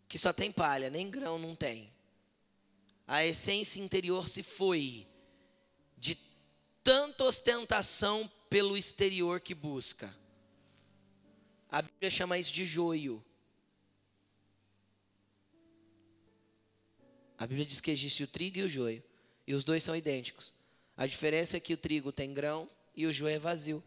que 0.09 0.19
só 0.19 0.33
tem 0.33 0.51
palha, 0.51 0.89
nem 0.89 1.09
grão 1.09 1.39
não 1.39 1.55
tem. 1.55 1.93
A 3.07 3.25
essência 3.25 3.79
interior 3.79 4.27
se 4.27 4.43
foi 4.43 5.07
tanta 6.85 7.23
ostentação 7.23 8.31
pelo 8.47 8.77
exterior 8.77 9.41
que 9.41 9.55
busca. 9.55 10.15
A 11.71 11.81
Bíblia 11.81 12.11
chama 12.11 12.37
isso 12.37 12.53
de 12.53 12.63
joio. 12.63 13.25
A 17.39 17.47
Bíblia 17.47 17.65
diz 17.65 17.81
que 17.81 17.89
existe 17.89 18.23
o 18.23 18.27
trigo 18.27 18.59
e 18.59 18.61
o 18.61 18.69
joio, 18.69 19.03
e 19.47 19.55
os 19.55 19.63
dois 19.63 19.83
são 19.83 19.95
idênticos. 19.95 20.53
A 20.95 21.07
diferença 21.07 21.57
é 21.57 21.59
que 21.59 21.73
o 21.73 21.77
trigo 21.77 22.11
tem 22.11 22.31
grão 22.31 22.69
e 22.95 23.07
o 23.07 23.11
joio 23.11 23.35
é 23.35 23.39
vazio. 23.39 23.83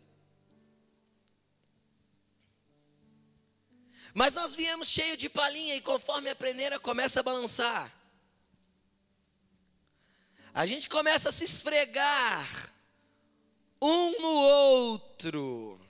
Mas 4.12 4.34
nós 4.34 4.56
viemos 4.56 4.88
cheio 4.88 5.16
de 5.16 5.28
palhinha 5.28 5.76
e 5.76 5.80
conforme 5.80 6.28
a 6.30 6.36
peneira 6.36 6.80
começa 6.80 7.20
a 7.20 7.22
balançar, 7.22 7.94
a 10.52 10.66
gente 10.66 10.88
começa 10.88 11.28
a 11.28 11.32
se 11.32 11.44
esfregar 11.44 12.77
um 13.80 14.20
no 14.20 14.32
outro. 14.32 15.80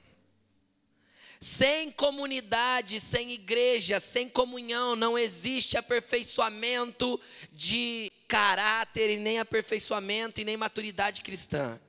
Sem 1.40 1.92
comunidade, 1.92 2.99
sem 2.99 3.33
igreja, 3.33 4.00
sem 4.00 4.28
comunhão, 4.28 4.97
não 4.97 5.16
existe 5.16 5.76
aperfeiçoamento 5.76 7.21
de 7.52 8.11
caráter, 8.26 9.11
e 9.11 9.16
nem 9.16 9.38
aperfeiçoamento 9.38 10.40
e 10.40 10.45
nem 10.45 10.57
maturidade 10.57 11.23
cristã. 11.23 11.80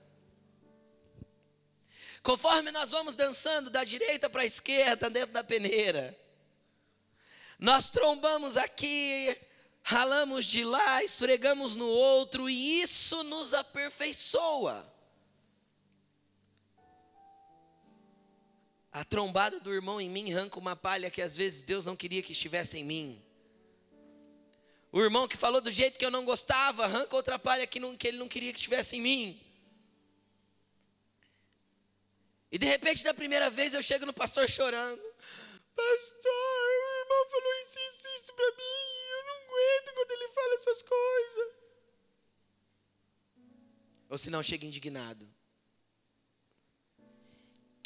Conforme 2.21 2.71
nós 2.71 2.91
vamos 2.91 3.15
dançando 3.15 3.69
da 3.69 3.83
direita 3.83 4.29
para 4.29 4.43
a 4.43 4.45
esquerda 4.45 5.09
dentro 5.09 5.33
da 5.33 5.43
peneira, 5.43 6.15
nós 7.57 7.89
trombamos 7.89 8.55
aqui, 8.55 9.35
ralamos 9.81 10.45
de 10.45 10.63
lá, 10.63 11.03
esfregamos 11.03 11.75
no 11.75 11.87
outro, 11.87 12.49
e 12.49 12.81
isso 12.81 13.23
nos 13.23 13.53
aperfeiçoa. 13.53 14.98
A 18.91 19.03
trombada 19.03 19.59
do 19.59 19.73
irmão 19.73 20.01
em 20.01 20.09
mim 20.09 20.33
arranca 20.33 20.57
uma 20.57 20.75
palha 20.75 21.11
que 21.11 21.21
às 21.21 21.35
vezes 21.35 21.61
Deus 21.61 21.85
não 21.85 21.95
queria 21.95 22.23
que 22.23 22.31
estivesse 22.31 22.77
em 22.77 22.83
mim. 22.83 23.23
O 24.91 24.99
irmão 24.99 25.27
que 25.27 25.37
falou 25.37 25.61
do 25.61 25.71
jeito 25.71 25.99
que 25.99 26.05
eu 26.05 26.09
não 26.09 26.25
gostava, 26.25 26.85
arranca 26.85 27.15
outra 27.15 27.37
palha 27.37 27.67
que, 27.67 27.79
não, 27.79 27.95
que 27.95 28.07
ele 28.07 28.17
não 28.17 28.27
queria 28.27 28.51
que 28.51 28.57
estivesse 28.57 28.95
em 28.95 29.01
mim. 29.01 29.49
E 32.51 32.57
de 32.57 32.65
repente, 32.65 33.03
da 33.03 33.13
primeira 33.13 33.51
vez, 33.51 33.75
eu 33.75 33.83
chego 33.83 34.07
no 34.07 34.13
pastor 34.13 34.49
chorando. 34.49 35.01
Pastor, 35.75 36.31
o 36.31 37.01
irmão 37.01 37.29
falou 37.29 37.53
isso, 37.61 37.79
isso, 37.79 38.07
isso 38.17 38.33
para 38.33 38.51
mim. 38.51 38.89
Eu 39.11 39.25
não 39.25 39.35
aguento 39.43 39.93
quando 39.93 40.11
ele 40.11 40.27
fala 40.29 40.55
essas 40.55 40.81
coisas. 40.81 41.53
Ou 44.09 44.17
se 44.17 44.31
não, 44.31 44.41
chega 44.41 44.65
indignado. 44.65 45.31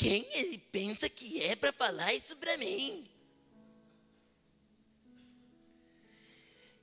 Quem 0.03 0.27
ele 0.33 0.57
pensa 0.57 1.07
que 1.07 1.41
é 1.41 1.55
para 1.55 1.71
falar 1.71 2.13
isso 2.13 2.35
para 2.35 2.57
mim? 2.57 3.09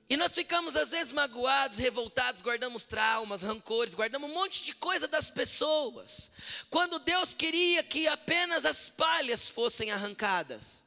E 0.09 0.17
nós 0.17 0.33
ficamos 0.33 0.75
às 0.75 0.89
vezes 0.89 1.13
magoados, 1.13 1.77
revoltados, 1.77 2.41
guardamos 2.41 2.83
traumas, 2.83 3.43
rancores, 3.43 3.93
guardamos 3.93 4.27
um 4.27 4.33
monte 4.33 4.63
de 4.63 4.73
coisa 4.73 5.07
das 5.07 5.29
pessoas. 5.29 6.31
Quando 6.67 6.97
Deus 6.97 7.31
queria 7.31 7.83
que 7.83 8.07
apenas 8.07 8.65
as 8.65 8.89
palhas 8.89 9.47
fossem 9.47 9.91
arrancadas. 9.91 10.83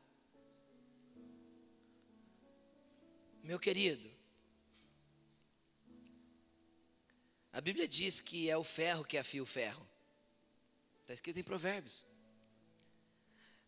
Meu 3.44 3.60
querido, 3.60 4.10
a 7.52 7.60
Bíblia 7.60 7.86
diz 7.86 8.20
que 8.20 8.50
é 8.50 8.56
o 8.56 8.64
ferro 8.64 9.04
que 9.04 9.16
afia 9.16 9.40
o 9.40 9.46
ferro. 9.46 9.88
Está 11.02 11.14
escrito 11.14 11.38
em 11.38 11.44
Provérbios. 11.44 12.04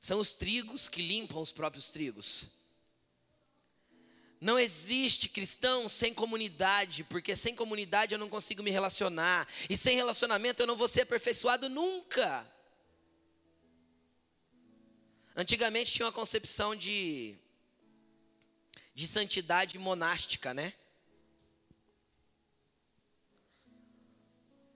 São 0.07 0.21
os 0.21 0.35
trigos 0.35 0.89
que 0.89 1.03
limpam 1.03 1.41
os 1.41 1.51
próprios 1.51 1.91
trigos. 1.91 2.47
Não 4.41 4.57
existe 4.57 5.29
cristão 5.29 5.89
sem 5.89 6.15
comunidade, 6.15 7.03
porque 7.03 7.35
sem 7.35 7.57
comunidade 7.57 8.15
eu 8.15 8.19
não 8.21 8.29
consigo 8.29 8.63
me 8.63 8.71
relacionar, 8.71 9.49
e 9.69 9.77
sem 9.77 9.97
relacionamento 9.97 10.63
eu 10.63 10.67
não 10.69 10.77
vou 10.77 10.87
ser 10.87 11.01
aperfeiçoado 11.01 11.69
nunca. 11.69 12.47
Antigamente 15.35 15.93
tinha 15.93 16.07
uma 16.07 16.13
concepção 16.13 16.77
de, 16.77 17.37
de 18.95 19.09
santidade 19.09 19.77
monástica, 19.77 20.55
né? 20.55 20.73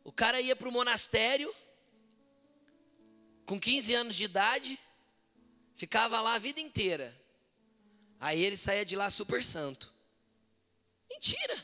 O 0.02 0.10
cara 0.10 0.40
ia 0.40 0.56
para 0.56 0.68
o 0.68 0.72
monastério, 0.72 1.54
com 3.46 3.60
15 3.60 3.94
anos 3.94 4.16
de 4.16 4.24
idade, 4.24 4.76
ficava 5.80 6.20
lá 6.20 6.34
a 6.34 6.38
vida 6.38 6.60
inteira. 6.60 7.18
Aí 8.20 8.44
ele 8.44 8.58
saía 8.58 8.84
de 8.84 8.94
lá 8.94 9.08
super 9.08 9.42
santo. 9.42 9.90
Mentira. 11.08 11.56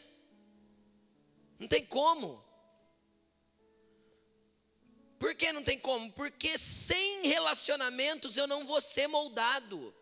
Não 1.58 1.68
tem 1.68 1.84
como. 1.84 2.42
Por 5.18 5.34
que 5.34 5.52
não 5.52 5.62
tem 5.62 5.78
como? 5.78 6.10
Porque 6.12 6.56
sem 6.56 7.26
relacionamentos 7.26 8.38
eu 8.38 8.46
não 8.46 8.66
vou 8.66 8.80
ser 8.80 9.06
moldado. 9.06 9.94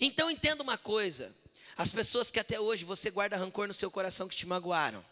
Então 0.00 0.28
entenda 0.28 0.60
uma 0.60 0.76
coisa: 0.76 1.32
as 1.76 1.92
pessoas 1.92 2.28
que 2.28 2.40
até 2.40 2.58
hoje 2.58 2.84
você 2.84 3.08
guarda 3.08 3.36
rancor 3.36 3.68
no 3.68 3.74
seu 3.74 3.88
coração 3.90 4.26
que 4.26 4.34
te 4.34 4.46
magoaram, 4.46 5.06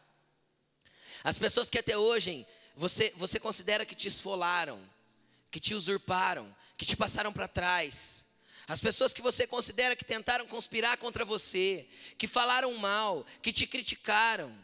as 1.23 1.39
pessoas 1.39 1.71
que 1.71 1.79
até 1.79 1.97
hoje 1.97 2.45
você, 2.75 3.13
você 3.17 3.39
considera 3.39 3.87
que 3.87 3.95
te 3.95 4.09
esfolaram, 4.09 4.83
que 5.51 5.61
te 5.61 5.75
usurparam, 5.75 6.55
que 6.77 6.85
te 6.85 6.97
passaram 6.97 7.33
para 7.33 7.49
trás. 7.49 8.27
As 8.67 8.81
pessoas 8.81 9.15
que 9.15 9.23
você 9.23 9.47
considera 9.47 9.97
que 9.97 10.05
tentaram 10.05 10.47
conspirar 10.47 10.99
contra 10.99 11.25
você, 11.25 11.87
que 12.19 12.27
falaram 12.27 12.75
mal, 12.75 13.25
que 13.41 13.53
te 13.53 13.67
criticaram. 13.67 14.55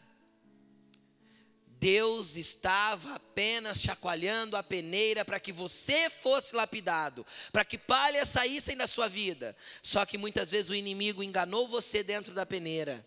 Deus 1.85 2.37
estava 2.37 3.15
apenas 3.15 3.81
chacoalhando 3.81 4.57
a 4.57 4.63
peneira 4.63 5.25
para 5.25 5.41
que 5.41 5.53
você 5.53 6.09
fosse 6.09 6.55
lapidado, 6.55 7.27
para 7.53 7.65
que 7.65 7.77
palhas 7.77 8.29
saíssem 8.29 8.77
da 8.77 8.87
sua 8.87 9.09
vida. 9.09 9.57
Só 9.83 10.05
que 10.05 10.19
muitas 10.19 10.51
vezes 10.51 10.71
o 10.71 10.75
inimigo 10.75 11.23
enganou 11.23 11.67
você 11.67 12.03
dentro 12.03 12.35
da 12.35 12.47
peneira, 12.47 13.07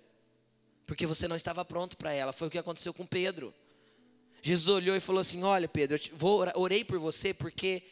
porque 0.85 1.05
você 1.05 1.27
não 1.27 1.35
estava 1.35 1.63
pronto 1.63 1.95
para 1.97 2.13
ela. 2.13 2.33
Foi 2.33 2.47
o 2.47 2.51
que 2.51 2.57
aconteceu 2.57 2.93
com 2.93 3.05
Pedro. 3.05 3.53
Jesus 4.41 4.75
olhou 4.75 4.95
e 4.95 4.99
falou 4.99 5.21
assim: 5.21 5.43
Olha, 5.43 5.67
Pedro, 5.67 5.97
eu 5.97 6.17
vou, 6.17 6.45
orei 6.55 6.83
por 6.83 6.99
você 6.99 7.33
porque 7.33 7.83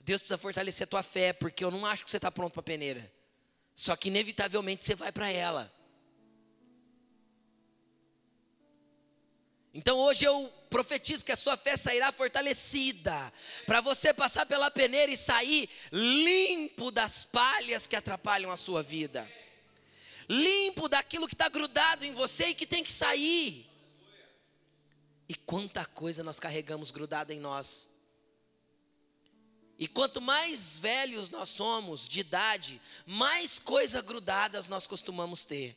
Deus 0.00 0.20
precisa 0.20 0.38
fortalecer 0.38 0.84
a 0.84 0.88
tua 0.88 1.02
fé, 1.02 1.32
porque 1.32 1.64
eu 1.64 1.70
não 1.70 1.86
acho 1.86 2.04
que 2.04 2.10
você 2.10 2.18
está 2.18 2.30
pronto 2.30 2.52
para 2.52 2.60
a 2.60 2.64
peneira. 2.64 3.12
Só 3.74 3.96
que 3.96 4.08
inevitavelmente 4.08 4.84
você 4.84 4.94
vai 4.94 5.10
para 5.10 5.30
ela. 5.30 5.72
Então 9.72 9.98
hoje 9.98 10.24
eu 10.24 10.52
profetizo 10.70 11.24
que 11.24 11.32
a 11.32 11.36
sua 11.36 11.56
fé 11.56 11.76
sairá 11.76 12.12
fortalecida, 12.12 13.32
para 13.66 13.80
você 13.80 14.14
passar 14.14 14.46
pela 14.46 14.70
peneira 14.70 15.10
e 15.10 15.16
sair 15.16 15.68
limpo 15.90 16.92
das 16.92 17.24
palhas 17.24 17.86
que 17.86 17.96
atrapalham 17.96 18.52
a 18.52 18.56
sua 18.56 18.82
vida, 18.82 19.28
limpo 20.28 20.88
daquilo 20.88 21.26
que 21.26 21.34
está 21.34 21.48
grudado 21.48 22.04
em 22.04 22.12
você 22.12 22.48
e 22.48 22.54
que 22.54 22.66
tem 22.66 22.84
que 22.84 22.92
sair. 22.92 23.66
E 25.28 25.34
quanta 25.34 25.84
coisa 25.84 26.22
nós 26.22 26.38
carregamos 26.38 26.90
grudada 26.90 27.32
em 27.32 27.40
nós. 27.40 27.88
E 29.78 29.88
quanto 29.88 30.20
mais 30.20 30.78
velhos 30.78 31.30
nós 31.30 31.48
somos 31.48 32.06
de 32.06 32.20
idade, 32.20 32.80
mais 33.06 33.58
coisas 33.58 34.02
grudadas 34.02 34.68
nós 34.68 34.86
costumamos 34.86 35.44
ter. 35.44 35.76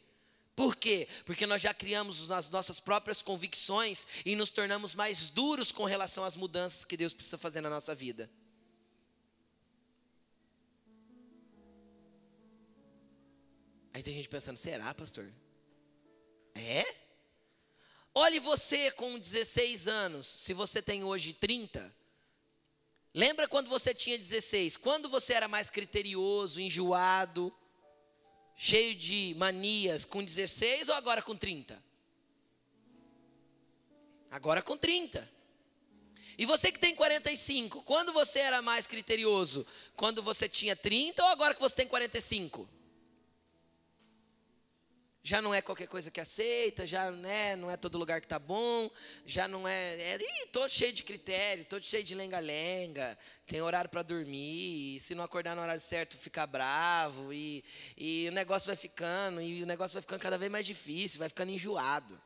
Por 0.56 0.76
quê? 0.76 1.08
Porque 1.26 1.46
nós 1.46 1.62
já 1.62 1.74
criamos 1.74 2.30
as 2.32 2.50
nossas 2.50 2.80
próprias 2.80 3.22
convicções 3.22 4.08
e 4.26 4.36
nos 4.36 4.50
tornamos 4.50 4.96
mais 4.96 5.30
duros 5.30 5.72
com 5.72 5.86
relação 5.86 6.24
às 6.24 6.36
mudanças 6.36 6.84
que 6.84 6.98
Deus 6.98 7.14
precisa 7.14 7.38
fazer 7.38 7.62
na 7.62 7.70
nossa 7.70 7.94
vida. 7.94 8.30
Aí 13.94 14.04
tem 14.04 14.14
gente 14.14 14.30
pensando: 14.30 14.58
será, 14.58 14.94
pastor? 14.94 15.32
É? 16.54 17.07
Olhe 18.20 18.40
você 18.40 18.90
com 18.90 19.20
16 19.20 19.88
anos, 19.88 20.26
se 20.26 20.52
você 20.52 20.82
tem 20.82 21.04
hoje 21.04 21.34
30, 21.34 21.96
Lembra 23.14 23.48
quando 23.48 23.68
você 23.68 23.94
tinha 23.94 24.18
16? 24.18 24.78
Quando 24.78 25.08
você 25.08 25.34
era 25.34 25.48
mais 25.48 25.72
criterioso, 25.72 26.60
enjoado, 26.60 27.52
cheio 28.56 28.94
de 28.96 29.36
manias, 29.38 30.06
com 30.06 30.24
16 30.24 30.90
ou 30.90 30.96
agora 30.96 31.22
com 31.22 31.36
30? 31.36 31.84
Agora 34.30 34.62
com 34.62 34.78
30. 34.78 35.28
E 36.38 36.46
você 36.46 36.72
que 36.72 36.78
tem 36.78 36.94
45, 36.94 37.84
quando 37.84 38.14
você 38.14 38.40
era 38.40 38.62
mais 38.62 38.86
criterioso? 38.86 39.66
Quando 39.96 40.22
você 40.22 40.48
tinha 40.48 40.76
30 40.76 41.24
ou 41.24 41.30
agora 41.30 41.56
que 41.56 41.62
você 41.62 41.76
tem 41.76 41.88
45? 41.88 42.70
Já 45.28 45.42
não 45.42 45.54
é 45.54 45.62
qualquer 45.62 45.90
coisa 45.90 46.10
que 46.10 46.22
aceita, 46.22 46.88
já 46.88 47.12
né, 47.12 47.54
não 47.58 47.70
é 47.70 47.76
todo 47.76 47.98
lugar 47.98 48.22
que 48.22 48.26
está 48.26 48.40
bom, 48.40 48.90
já 49.26 49.46
não 49.46 49.68
é, 49.68 49.96
é 49.96 50.16
ih, 50.16 50.46
todo 50.54 50.70
cheio 50.70 50.94
de 50.94 51.04
critério, 51.04 51.66
todo 51.66 51.84
cheio 51.84 52.02
de 52.02 52.16
lenga-lenga, 52.16 53.18
tem 53.46 53.62
horário 53.62 53.90
para 53.90 54.04
dormir, 54.04 55.02
se 55.02 55.14
não 55.14 55.26
acordar 55.26 55.54
no 55.54 55.62
horário 55.62 55.82
certo 55.82 56.18
fica 56.18 56.48
bravo, 56.48 57.34
e, 57.34 57.62
e 57.98 58.30
o 58.30 58.32
negócio 58.32 58.68
vai 58.68 58.78
ficando, 58.78 59.42
e 59.42 59.62
o 59.62 59.66
negócio 59.66 59.96
vai 59.96 60.02
ficando 60.02 60.22
cada 60.22 60.38
vez 60.38 60.50
mais 60.50 60.66
difícil, 60.66 61.20
vai 61.20 61.28
ficando 61.28 61.52
enjoado. 61.52 62.18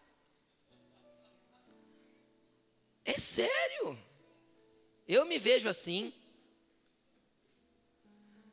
É 3.04 3.18
sério. 3.18 3.98
Eu 5.08 5.26
me 5.26 5.40
vejo 5.40 5.68
assim. 5.68 6.14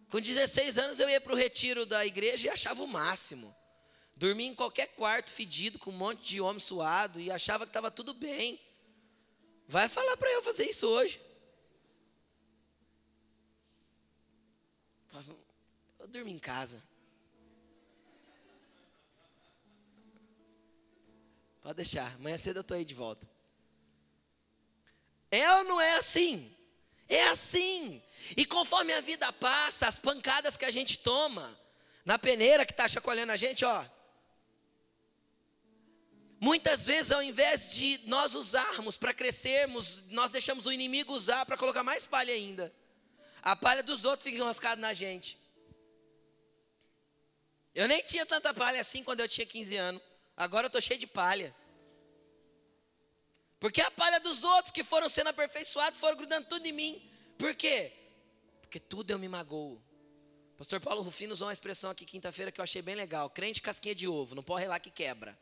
Com 0.09 0.23
16 0.23 0.79
anos 0.79 0.99
eu 0.99 1.11
ia 1.11 1.21
para 1.21 1.35
o 1.35 1.37
retiro 1.37 1.85
da 1.85 2.07
igreja 2.07 2.47
e 2.47 2.51
achava 2.51 2.83
o 2.83 2.89
máximo. 2.89 3.55
Dormia 4.19 4.49
em 4.49 4.55
qualquer 4.55 4.89
quarto 4.89 5.31
fedido, 5.31 5.79
com 5.79 5.91
um 5.91 5.97
monte 5.97 6.21
de 6.25 6.41
homem 6.41 6.59
suado, 6.59 7.21
e 7.21 7.31
achava 7.31 7.65
que 7.65 7.71
estava 7.71 7.89
tudo 7.89 8.13
bem. 8.13 8.61
Vai 9.69 9.89
falar 9.89 10.17
para 10.17 10.29
eu 10.33 10.43
fazer 10.43 10.69
isso 10.69 10.89
hoje. 10.89 11.21
Eu 16.01 16.09
durmo 16.09 16.29
em 16.29 16.39
casa. 16.39 16.83
Pode 21.63 21.77
deixar, 21.77 22.13
amanhã 22.17 22.37
cedo 22.37 22.57
eu 22.57 22.63
estou 22.63 22.77
aí 22.77 22.85
de 22.85 22.95
volta. 22.95 23.29
É 25.31 25.55
ou 25.59 25.65
não 25.65 25.81
é 25.81 25.97
assim? 25.97 26.53
É 27.09 27.29
assim. 27.29 28.03
E 28.37 28.45
conforme 28.45 28.93
a 28.95 29.01
vida 29.01 29.33
passa, 29.35 29.87
as 29.87 30.01
pancadas 30.01 30.57
que 30.57 30.65
a 30.65 30.73
gente 30.73 30.99
toma, 30.99 31.57
na 32.05 32.19
peneira 32.19 32.67
que 32.67 32.73
está 32.73 32.89
chacoalhando 32.89 33.31
a 33.31 33.37
gente, 33.37 33.65
ó. 33.65 33.98
Muitas 36.41 36.87
vezes, 36.87 37.11
ao 37.11 37.23
invés 37.23 37.73
de 37.73 38.01
nós 38.07 38.35
usarmos 38.35 38.97
para 38.97 39.13
crescermos, 39.13 40.05
nós 40.11 40.31
deixamos 40.31 40.67
o 40.67 40.73
inimigo 40.73 41.13
usar 41.13 41.45
para 41.45 41.57
colocar 41.57 41.83
mais 41.83 42.07
palha 42.07 42.33
ainda. 42.33 42.73
A 43.43 43.57
palha 43.57 43.83
dos 43.83 44.05
outros 44.05 44.25
fica 44.25 44.39
enroscada 44.39 44.81
na 44.81 44.95
gente. 44.95 45.39
Eu 47.75 47.89
nem 47.89 48.03
tinha 48.03 48.25
tanta 48.25 48.55
palha 48.55 48.81
assim 48.81 49.03
quando 49.03 49.21
eu 49.21 49.29
tinha 49.29 49.47
15 49.47 49.77
anos. 49.77 50.03
Agora 50.37 50.67
eu 50.67 50.69
estou 50.69 50.81
cheio 50.81 51.01
de 51.01 51.07
palha. 51.07 51.55
Porque 53.59 53.81
a 53.81 53.91
palha 53.91 54.21
dos 54.21 54.45
outros 54.45 54.71
que 54.71 54.85
foram 54.85 55.09
sendo 55.09 55.29
aperfeiçoados 55.29 55.99
foram 55.99 56.17
grudando 56.17 56.49
tudo 56.49 56.65
em 56.67 56.73
mim. 56.73 57.11
Por 57.37 57.55
quê? 57.55 57.93
Porque 58.61 58.79
tudo 58.79 59.11
eu 59.11 59.19
me 59.19 59.29
magoo. 59.29 59.83
Pastor 60.57 60.81
Paulo 60.81 61.03
Rufino 61.03 61.33
usou 61.33 61.49
uma 61.49 61.53
expressão 61.53 61.91
aqui 61.91 62.05
quinta-feira 62.05 62.53
que 62.53 62.61
eu 62.61 62.65
achei 62.65 62.83
bem 62.83 62.95
legal. 62.95 63.29
Crente 63.29 63.61
casquinha 63.61 63.95
de 63.95 64.07
ovo, 64.07 64.35
não 64.37 64.43
pode 64.43 64.63
relar 64.63 64.79
que 64.79 64.91
quebra. 64.91 65.39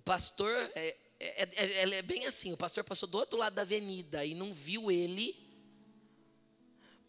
O 0.00 0.02
pastor 0.02 0.50
é, 0.74 0.96
é, 1.18 1.42
é, 1.42 1.90
é, 1.90 2.00
bem 2.02 2.24
assim, 2.24 2.54
o 2.54 2.56
pastor 2.56 2.82
passou 2.82 3.06
do 3.06 3.18
outro 3.18 3.38
lado 3.38 3.52
da 3.52 3.60
avenida 3.60 4.24
e 4.24 4.34
não 4.34 4.54
viu 4.54 4.90
ele. 4.90 5.36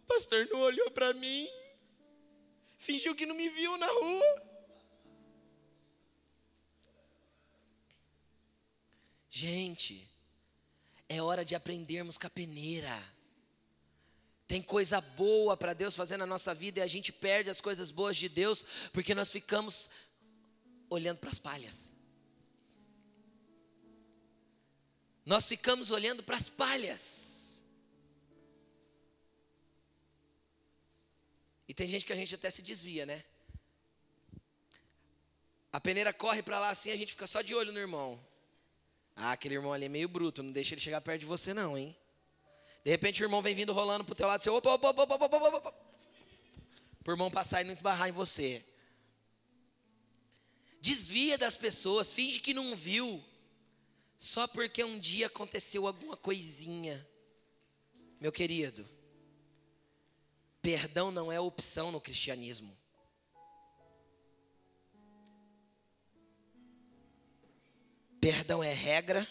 O 0.03 0.07
pastor 0.07 0.45
não 0.47 0.59
olhou 0.59 0.91
para 0.91 1.13
mim. 1.13 1.47
Fingiu 2.77 3.15
que 3.15 3.25
não 3.25 3.33
me 3.33 3.47
viu 3.47 3.77
na 3.77 3.87
rua. 3.87 4.41
Gente, 9.29 10.05
é 11.07 11.21
hora 11.21 11.45
de 11.45 11.55
aprendermos 11.55 12.17
com 12.17 12.27
a 12.27 12.29
peneira. 12.29 13.01
Tem 14.49 14.61
coisa 14.61 14.99
boa 14.99 15.55
para 15.55 15.73
Deus 15.73 15.95
fazer 15.95 16.17
na 16.17 16.25
nossa 16.25 16.53
vida 16.53 16.81
e 16.81 16.83
a 16.83 16.87
gente 16.87 17.13
perde 17.13 17.49
as 17.49 17.61
coisas 17.61 17.89
boas 17.89 18.17
de 18.17 18.27
Deus 18.27 18.65
porque 18.91 19.15
nós 19.15 19.31
ficamos 19.31 19.89
olhando 20.89 21.19
para 21.19 21.29
as 21.29 21.39
palhas. 21.39 22.00
Nós 25.25 25.45
ficamos 25.45 25.91
olhando 25.91 26.23
para 26.23 26.37
as 26.37 26.49
palhas. 26.49 27.63
E 31.67 31.73
tem 31.73 31.87
gente 31.87 32.05
que 32.05 32.13
a 32.13 32.15
gente 32.15 32.35
até 32.35 32.49
se 32.49 32.61
desvia, 32.61 33.05
né? 33.05 33.23
A 35.71 35.79
peneira 35.79 36.11
corre 36.11 36.43
para 36.43 36.59
lá 36.59 36.69
assim, 36.69 36.91
a 36.91 36.97
gente 36.97 37.13
fica 37.13 37.25
só 37.25 37.41
de 37.41 37.55
olho 37.55 37.71
no 37.71 37.79
irmão. 37.79 38.19
Ah, 39.15 39.31
aquele 39.31 39.55
irmão 39.55 39.71
ali 39.71 39.85
é 39.85 39.89
meio 39.89 40.09
bruto, 40.09 40.43
não 40.43 40.51
deixa 40.51 40.73
ele 40.73 40.81
chegar 40.81 40.99
perto 40.99 41.21
de 41.21 41.25
você 41.25 41.53
não, 41.53 41.77
hein? 41.77 41.95
De 42.83 42.91
repente 42.91 43.21
o 43.21 43.25
irmão 43.25 43.41
vem 43.41 43.55
vindo 43.55 43.71
rolando 43.71 44.03
pro 44.03 44.15
teu 44.15 44.27
lado, 44.27 44.41
você 44.41 44.49
opa, 44.49 44.73
opa, 44.73 44.89
opa, 44.89 45.03
opa, 45.03 45.25
opa, 45.25 45.57
opa, 45.57 45.73
Por 47.03 47.11
irmão 47.11 47.31
passar 47.31 47.61
e 47.61 47.63
não 47.63 47.73
esbarrar 47.73 48.09
em 48.09 48.11
você. 48.11 48.65
Desvia 50.81 51.37
das 51.37 51.55
pessoas, 51.55 52.11
finge 52.11 52.39
que 52.39 52.53
não 52.53 52.75
viu. 52.75 53.23
Só 54.21 54.47
porque 54.47 54.83
um 54.83 54.99
dia 54.99 55.25
aconteceu 55.25 55.87
alguma 55.87 56.15
coisinha. 56.15 57.09
Meu 58.19 58.31
querido, 58.31 58.87
perdão 60.61 61.11
não 61.11 61.31
é 61.31 61.39
opção 61.39 61.91
no 61.91 61.99
cristianismo. 61.99 62.71
Perdão 68.19 68.63
é 68.63 68.71
regra 68.71 69.27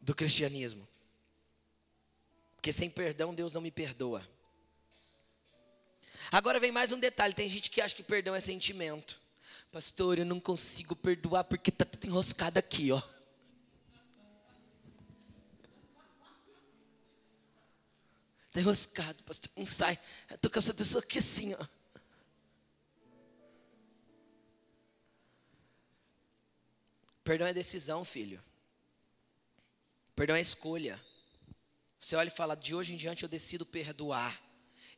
do 0.00 0.12
cristianismo. 0.12 0.88
Porque 2.56 2.72
sem 2.72 2.90
perdão 2.90 3.32
Deus 3.32 3.52
não 3.52 3.60
me 3.60 3.70
perdoa. 3.70 4.28
Agora 6.32 6.58
vem 6.58 6.72
mais 6.72 6.90
um 6.90 6.98
detalhe: 6.98 7.34
tem 7.34 7.48
gente 7.48 7.70
que 7.70 7.80
acha 7.80 7.94
que 7.94 8.02
perdão 8.02 8.34
é 8.34 8.40
sentimento. 8.40 9.29
Pastor, 9.72 10.18
eu 10.18 10.26
não 10.26 10.40
consigo 10.40 10.96
perdoar 10.96 11.44
porque 11.44 11.70
está 11.70 11.84
tudo 11.84 12.06
enroscado 12.06 12.58
aqui, 12.58 12.90
ó. 12.90 13.00
Está 18.48 18.60
enroscado, 18.60 19.22
pastor. 19.22 19.48
Não 19.56 19.64
sai. 19.64 19.96
Estou 20.28 20.50
com 20.50 20.58
essa 20.58 20.74
pessoa 20.74 21.00
aqui 21.00 21.18
assim, 21.18 21.54
ó. 21.54 21.66
Perdão 27.22 27.46
é 27.46 27.52
decisão, 27.52 28.04
filho. 28.04 28.42
Perdão 30.16 30.34
é 30.34 30.40
escolha. 30.40 31.00
Você 31.96 32.16
olha 32.16 32.26
e 32.26 32.32
fala: 32.32 32.56
de 32.56 32.74
hoje 32.74 32.92
em 32.92 32.96
diante 32.96 33.22
eu 33.22 33.28
decido 33.28 33.64
perdoar. 33.64 34.49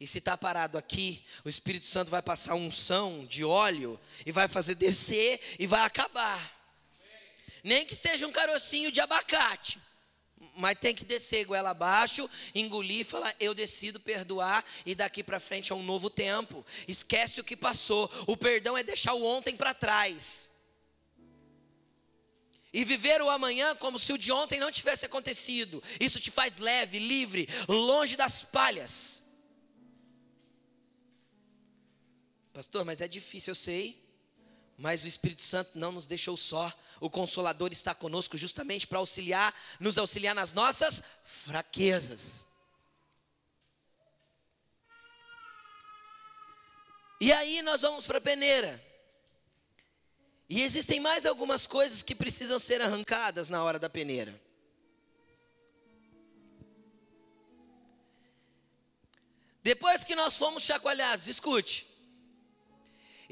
E 0.02 0.06
se 0.08 0.18
está 0.18 0.36
parado 0.36 0.76
aqui, 0.76 1.22
o 1.44 1.48
Espírito 1.48 1.86
Santo 1.86 2.10
vai 2.10 2.20
passar 2.20 2.56
unção 2.56 3.24
de 3.24 3.44
óleo 3.44 4.00
e 4.26 4.32
vai 4.32 4.48
fazer 4.48 4.74
descer 4.74 5.40
e 5.60 5.64
vai 5.64 5.82
acabar. 5.82 6.60
Nem 7.62 7.86
que 7.86 7.94
seja 7.94 8.26
um 8.26 8.32
carocinho 8.32 8.90
de 8.90 9.00
abacate. 9.00 9.78
Mas 10.56 10.76
tem 10.80 10.92
que 10.92 11.04
descer 11.04 11.44
goela 11.44 11.70
abaixo, 11.70 12.28
engolir 12.52 13.06
falar: 13.06 13.32
Eu 13.38 13.54
decido 13.54 14.00
perdoar 14.00 14.64
e 14.84 14.92
daqui 14.92 15.22
para 15.22 15.38
frente 15.38 15.70
é 15.70 15.74
um 15.74 15.84
novo 15.84 16.10
tempo. 16.10 16.66
Esquece 16.88 17.40
o 17.40 17.44
que 17.44 17.56
passou. 17.56 18.10
O 18.26 18.36
perdão 18.36 18.76
é 18.76 18.82
deixar 18.82 19.14
o 19.14 19.24
ontem 19.24 19.56
para 19.56 19.72
trás 19.72 20.50
e 22.72 22.84
viver 22.84 23.22
o 23.22 23.30
amanhã 23.30 23.76
como 23.76 24.00
se 24.00 24.12
o 24.12 24.18
de 24.18 24.32
ontem 24.32 24.58
não 24.58 24.72
tivesse 24.72 25.06
acontecido. 25.06 25.80
Isso 26.00 26.18
te 26.18 26.32
faz 26.32 26.58
leve, 26.58 26.98
livre, 26.98 27.48
longe 27.68 28.16
das 28.16 28.42
palhas. 28.42 29.21
Pastor, 32.52 32.84
mas 32.84 33.00
é 33.00 33.08
difícil, 33.08 33.52
eu 33.52 33.54
sei. 33.54 34.02
Mas 34.76 35.04
o 35.04 35.08
Espírito 35.08 35.42
Santo 35.42 35.78
não 35.78 35.92
nos 35.92 36.06
deixou 36.06 36.36
só. 36.36 36.72
O 37.00 37.08
Consolador 37.08 37.72
está 37.72 37.94
conosco 37.94 38.36
justamente 38.36 38.86
para 38.86 38.98
auxiliar, 38.98 39.54
nos 39.78 39.96
auxiliar 39.96 40.34
nas 40.34 40.52
nossas 40.52 41.02
fraquezas. 41.24 42.46
E 47.20 47.32
aí 47.32 47.62
nós 47.62 47.80
vamos 47.80 48.06
para 48.06 48.18
a 48.18 48.20
peneira. 48.20 48.82
E 50.48 50.62
existem 50.62 51.00
mais 51.00 51.24
algumas 51.24 51.66
coisas 51.66 52.02
que 52.02 52.14
precisam 52.14 52.58
ser 52.58 52.82
arrancadas 52.82 53.48
na 53.48 53.62
hora 53.62 53.78
da 53.78 53.88
peneira. 53.88 54.38
Depois 59.62 60.02
que 60.02 60.16
nós 60.16 60.36
fomos 60.36 60.64
chacoalhados, 60.64 61.28
escute, 61.28 61.86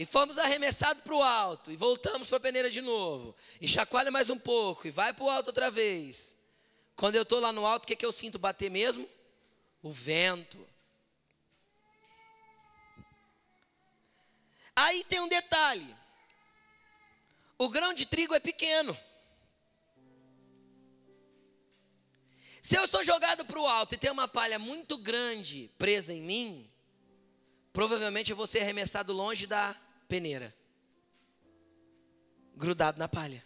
e 0.00 0.06
fomos 0.06 0.38
arremessados 0.38 1.02
para 1.02 1.14
o 1.14 1.22
alto, 1.22 1.70
e 1.70 1.76
voltamos 1.76 2.26
para 2.26 2.38
a 2.38 2.40
peneira 2.40 2.70
de 2.70 2.80
novo, 2.80 3.36
e 3.60 3.68
chacoalha 3.68 4.10
mais 4.10 4.30
um 4.30 4.38
pouco, 4.38 4.88
e 4.88 4.90
vai 4.90 5.12
para 5.12 5.24
o 5.24 5.28
alto 5.28 5.48
outra 5.48 5.70
vez. 5.70 6.38
Quando 6.96 7.16
eu 7.16 7.22
estou 7.22 7.38
lá 7.38 7.52
no 7.52 7.66
alto, 7.66 7.84
o 7.84 7.86
que, 7.86 7.94
que 7.94 8.06
eu 8.06 8.10
sinto 8.10 8.38
bater 8.38 8.70
mesmo? 8.70 9.06
O 9.82 9.92
vento. 9.92 10.66
Aí 14.74 15.04
tem 15.04 15.20
um 15.20 15.28
detalhe. 15.28 15.94
O 17.58 17.68
grão 17.68 17.92
de 17.92 18.06
trigo 18.06 18.34
é 18.34 18.40
pequeno. 18.40 18.96
Se 22.62 22.74
eu 22.74 22.88
sou 22.88 23.04
jogado 23.04 23.44
para 23.44 23.60
o 23.60 23.66
alto 23.66 23.94
e 23.94 23.98
tem 23.98 24.10
uma 24.10 24.26
palha 24.26 24.58
muito 24.58 24.96
grande 24.96 25.70
presa 25.76 26.14
em 26.14 26.22
mim, 26.22 26.70
provavelmente 27.70 28.30
eu 28.30 28.36
vou 28.36 28.46
ser 28.46 28.60
arremessado 28.60 29.12
longe 29.12 29.46
da 29.46 29.76
peneira, 30.10 30.52
grudado 32.56 32.98
na 32.98 33.08
palha. 33.08 33.44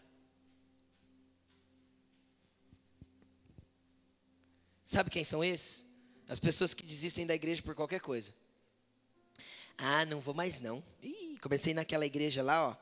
Sabe 4.86 5.10
quem 5.10 5.24
são 5.24 5.44
esses? 5.44 5.84
As 6.26 6.40
pessoas 6.40 6.72
que 6.72 6.82
desistem 6.86 7.26
da 7.26 7.34
igreja 7.34 7.62
por 7.62 7.74
qualquer 7.74 8.00
coisa. 8.00 8.32
Ah, 9.76 10.06
não 10.06 10.20
vou 10.20 10.32
mais 10.32 10.58
não. 10.60 10.82
Ih, 11.02 11.36
comecei 11.42 11.74
naquela 11.74 12.06
igreja 12.06 12.42
lá, 12.42 12.70
ó. 12.70 12.76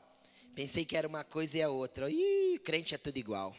Pensei 0.55 0.85
que 0.85 0.97
era 0.97 1.09
uma 1.09 1.25
coisa 1.25 1.59
e 1.59 1.63
a 1.63 1.69
outra. 1.69 2.09
Ih, 2.09 2.61
crente 2.61 2.95
é 2.95 2.99
tudo 2.99 3.17
igual. 3.17 3.57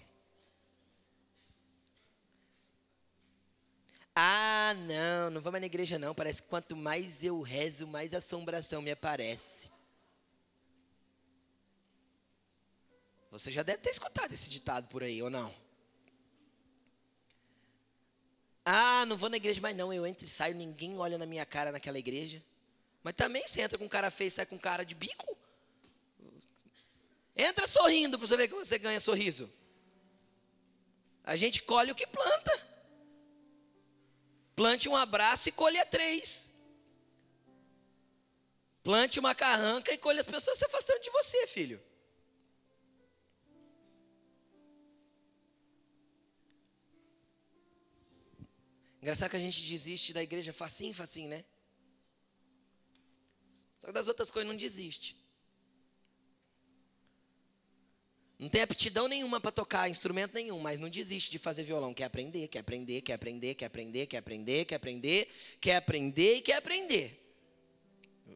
Ah, 4.16 4.74
não, 4.88 5.32
não 5.32 5.42
vou 5.42 5.52
mais 5.52 5.62
na 5.62 5.66
igreja 5.66 6.00
não. 6.00 6.16
Parece 6.16 6.42
que 6.42 6.48
quanto 6.48 6.78
mais 6.78 7.24
eu 7.24 7.42
rezo, 7.42 7.88
mais 7.88 8.14
assombração 8.14 8.82
me 8.82 8.92
aparece. 8.92 9.73
Você 13.34 13.52
já 13.52 13.64
deve 13.64 13.80
ter 13.80 13.90
escutado 13.90 14.32
esse 14.32 14.48
ditado 14.48 14.88
por 14.90 15.02
aí, 15.02 15.20
ou 15.24 15.28
não? 15.28 15.52
Ah, 18.64 19.08
não 19.08 19.18
vou 19.18 19.28
na 19.28 19.38
igreja 19.38 19.60
mais 19.60 19.76
não. 19.76 19.92
Eu 19.92 20.06
entro 20.06 20.24
e 20.24 20.30
saio, 20.30 20.54
ninguém 20.54 21.00
olha 21.00 21.18
na 21.18 21.26
minha 21.26 21.44
cara 21.44 21.72
naquela 21.72 21.98
igreja. 21.98 22.44
Mas 23.02 23.16
também 23.16 23.46
você 23.48 23.62
entra 23.62 23.76
com 23.76 23.90
cara 23.90 24.12
feio 24.12 24.28
e 24.28 24.32
sai 24.32 24.46
com 24.46 24.60
cara 24.60 24.86
de 24.86 24.94
bico. 24.94 25.36
Entra 27.36 27.66
sorrindo 27.66 28.20
para 28.20 28.28
você 28.28 28.38
ver 28.38 28.48
que 28.48 28.54
você 28.54 28.78
ganha 28.78 29.00
sorriso. 29.00 29.52
A 31.24 31.36
gente 31.36 31.64
colhe 31.64 31.92
o 31.92 31.96
que 31.96 32.06
planta. 32.06 32.68
Plante 34.56 34.88
um 34.88 34.96
abraço 34.96 35.50
e 35.50 35.52
colha 35.52 35.84
três. 35.88 36.52
Plante 38.84 39.20
uma 39.20 39.34
carranca 39.34 39.92
e 39.92 39.98
colhe 39.98 40.20
as 40.20 40.28
pessoas 40.28 40.60
se 40.60 40.66
afastando 40.66 41.02
de 41.02 41.10
você, 41.10 41.48
filho. 41.48 41.84
Engraçado 49.04 49.32
que 49.32 49.36
a 49.36 49.40
gente 49.40 49.62
desiste 49.64 50.14
da 50.14 50.24
igreja 50.24 50.54
facinho, 50.54 50.94
facinho, 50.94 51.28
né? 51.28 51.44
Só 53.82 53.88
que 53.88 53.92
das 53.92 54.08
outras 54.08 54.32
coisas 54.32 54.50
não 54.50 54.58
desiste. 54.58 55.18
Não 58.40 58.48
tem 58.48 58.62
aptidão 58.62 59.10
nenhuma 59.10 59.42
para 59.42 59.52
tocar 59.52 59.90
instrumento 59.90 60.34
nenhum, 60.34 60.58
mas 60.58 60.80
não 60.80 60.90
desiste 60.90 61.30
de 61.30 61.38
fazer 61.38 61.64
violão. 61.64 61.94
Quer 61.94 62.06
aprender, 62.06 62.48
quer 62.48 62.60
aprender, 62.60 63.02
quer 63.02 63.16
aprender, 63.16 63.56
quer 63.56 63.66
aprender, 63.66 64.06
quer 64.06 64.18
aprender, 64.20 64.66
quer 64.66 64.76
aprender, 64.78 65.28
quer 65.60 65.76
aprender 65.76 66.36
e 66.38 66.42
quer 66.42 66.56
aprender. 66.56 67.36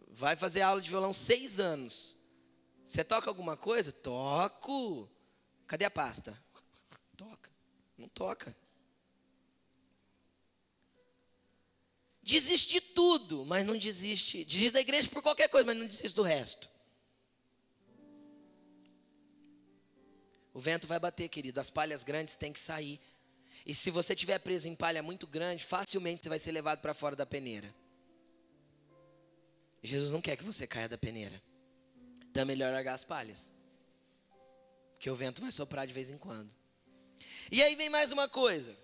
Vai 0.10 0.36
fazer 0.36 0.64
aula 0.64 0.82
de 0.82 0.90
violão 0.90 1.14
seis 1.14 1.62
anos. 1.62 2.18
Você 2.84 3.06
toca 3.06 3.30
alguma 3.30 3.56
coisa? 3.56 3.94
Toco. 3.94 5.10
Cadê 5.66 5.86
a 5.86 5.90
pasta? 5.90 6.38
Toca. 7.16 7.50
Não 7.98 8.10
toca. 8.10 8.54
Desiste 12.28 12.74
de 12.74 12.82
tudo, 12.82 13.46
mas 13.46 13.66
não 13.66 13.78
desiste. 13.78 14.44
Desiste 14.44 14.72
da 14.72 14.82
igreja 14.82 15.10
por 15.10 15.24
qualquer 15.24 15.48
coisa, 15.48 15.66
mas 15.66 15.78
não 15.78 15.88
desiste 15.88 16.13
do 16.13 16.24
resto. 16.24 16.70
O 20.54 20.60
vento 20.60 20.86
vai 20.86 21.00
bater, 21.00 21.30
querido. 21.30 21.58
As 21.62 21.70
palhas 21.70 22.04
grandes 22.04 22.36
têm 22.36 22.52
que 22.52 22.60
sair. 22.60 23.00
E 23.66 23.74
se 23.74 23.90
você 23.90 24.13
estiver 24.13 24.40
preso 24.40 24.68
em 24.68 24.76
palha 24.76 25.02
muito 25.02 25.26
grande, 25.26 25.63
facilmente 25.63 26.22
você 26.22 26.28
vai 26.28 26.38
ser 26.38 26.52
levado 26.52 26.82
para 26.82 26.94
fora 26.94 27.16
da 27.16 27.26
peneira. 27.26 27.74
Jesus 29.82 30.12
não 30.12 30.20
quer 30.20 30.36
que 30.36 30.44
você 30.44 30.68
caia 30.68 30.90
da 30.90 30.98
peneira. 30.98 31.42
Então 32.30 32.42
é 32.42 32.46
melhor 32.46 32.74
largar 32.74 32.96
as 32.96 33.06
palhas. 33.06 33.54
Porque 34.96 35.10
o 35.10 35.16
vento 35.16 35.40
vai 35.40 35.52
soprar 35.54 35.88
de 35.88 35.94
vez 35.94 36.10
em 36.10 36.18
quando. 36.18 36.54
E 37.50 37.63
aí 37.63 37.74
vem 37.78 37.88
mais 37.88 38.12
uma 38.12 38.28
coisa. 38.28 38.78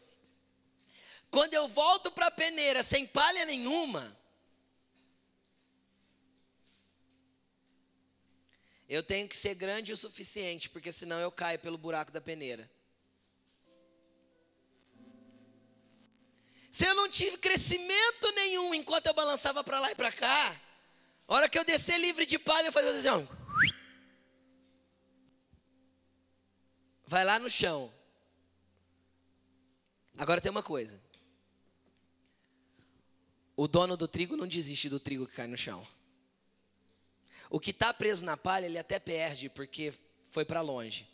Quando 1.34 1.56
eu 1.56 1.68
volto 1.68 2.12
para 2.12 2.28
a 2.28 2.32
peneira 2.32 2.84
sem 2.84 3.08
palha 3.08 3.44
nenhuma, 3.44 4.16
Eu 8.88 9.02
tenho 9.02 9.28
que 9.28 9.36
ser 9.36 9.56
grande 9.56 9.92
o 9.92 9.98
suficiente, 9.98 10.70
porque 10.70 10.92
senão 10.92 11.20
eu 11.20 11.32
caio 11.32 11.58
pelo 11.58 11.80
buraco 11.80 12.12
da 12.12 12.22
peneira. 12.22 12.70
Se 16.70 16.86
eu 16.86 16.94
não 16.94 17.10
tive 17.10 17.40
crescimento 17.40 18.32
nenhum 18.36 18.72
enquanto 18.72 19.08
eu 19.08 19.14
balançava 19.16 19.64
para 19.64 19.80
lá 19.80 19.92
e 19.92 19.96
para 19.96 20.12
cá, 20.12 20.62
a 21.28 21.34
hora 21.34 21.50
que 21.50 21.58
eu 21.58 21.66
descer 21.66 21.98
livre 21.98 22.28
de 22.28 22.38
palha, 22.38 22.68
eu 22.68 22.72
fazia 22.72 22.92
assim, 22.92 23.08
ó. 23.08 23.36
Vai 27.08 27.26
lá 27.26 27.40
no 27.40 27.50
chão. 27.50 27.92
Agora 30.20 30.40
tem 30.40 30.52
uma 30.52 30.62
coisa. 30.62 31.03
O 33.56 33.68
dono 33.68 33.96
do 33.96 34.08
trigo 34.08 34.36
não 34.36 34.48
desiste 34.48 34.90
do 34.90 35.00
trigo 35.00 35.28
que 35.28 35.36
cai 35.36 35.48
no 35.48 35.58
chão. 35.58 35.86
O 37.50 37.60
que 37.60 37.70
está 37.70 37.94
preso 37.94 38.26
na 38.26 38.36
palha, 38.36 38.66
ele 38.66 38.80
até 38.80 38.98
perde, 38.98 39.50
porque 39.50 39.94
foi 40.32 40.44
para 40.44 40.62
longe. 40.62 41.08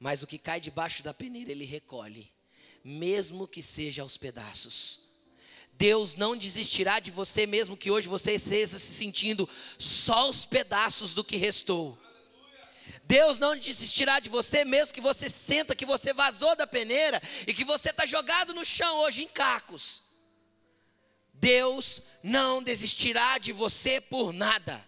Mas 0.00 0.22
o 0.22 0.26
que 0.26 0.38
cai 0.38 0.60
debaixo 0.60 1.02
da 1.02 1.14
peneira, 1.14 1.52
ele 1.52 1.64
recolhe, 1.64 2.32
mesmo 2.82 3.46
que 3.46 3.62
seja 3.62 4.02
aos 4.02 4.16
pedaços. 4.16 5.00
Deus 5.74 6.16
não 6.16 6.36
desistirá 6.36 7.00
de 7.00 7.10
você, 7.10 7.46
mesmo 7.46 7.76
que 7.76 7.90
hoje 7.90 8.08
você 8.08 8.32
esteja 8.32 8.78
se 8.78 8.94
sentindo 8.94 9.48
só 9.78 10.28
os 10.28 10.44
pedaços 10.44 11.14
do 11.14 11.24
que 11.24 11.36
restou. 11.36 11.98
Deus 13.04 13.38
não 13.38 13.56
desistirá 13.56 14.20
de 14.20 14.28
você, 14.28 14.64
mesmo 14.64 14.94
que 14.94 15.00
você 15.00 15.28
senta 15.28 15.74
que 15.74 15.86
você 15.86 16.12
vazou 16.12 16.54
da 16.56 16.66
peneira 16.66 17.20
e 17.46 17.52
que 17.52 17.64
você 17.64 17.90
está 17.90 18.06
jogado 18.06 18.54
no 18.54 18.64
chão 18.64 18.98
hoje 19.00 19.22
em 19.22 19.28
cacos. 19.28 20.03
Deus 21.44 22.00
não 22.22 22.62
desistirá 22.62 23.36
de 23.36 23.52
você 23.52 24.00
por 24.00 24.32
nada. 24.32 24.82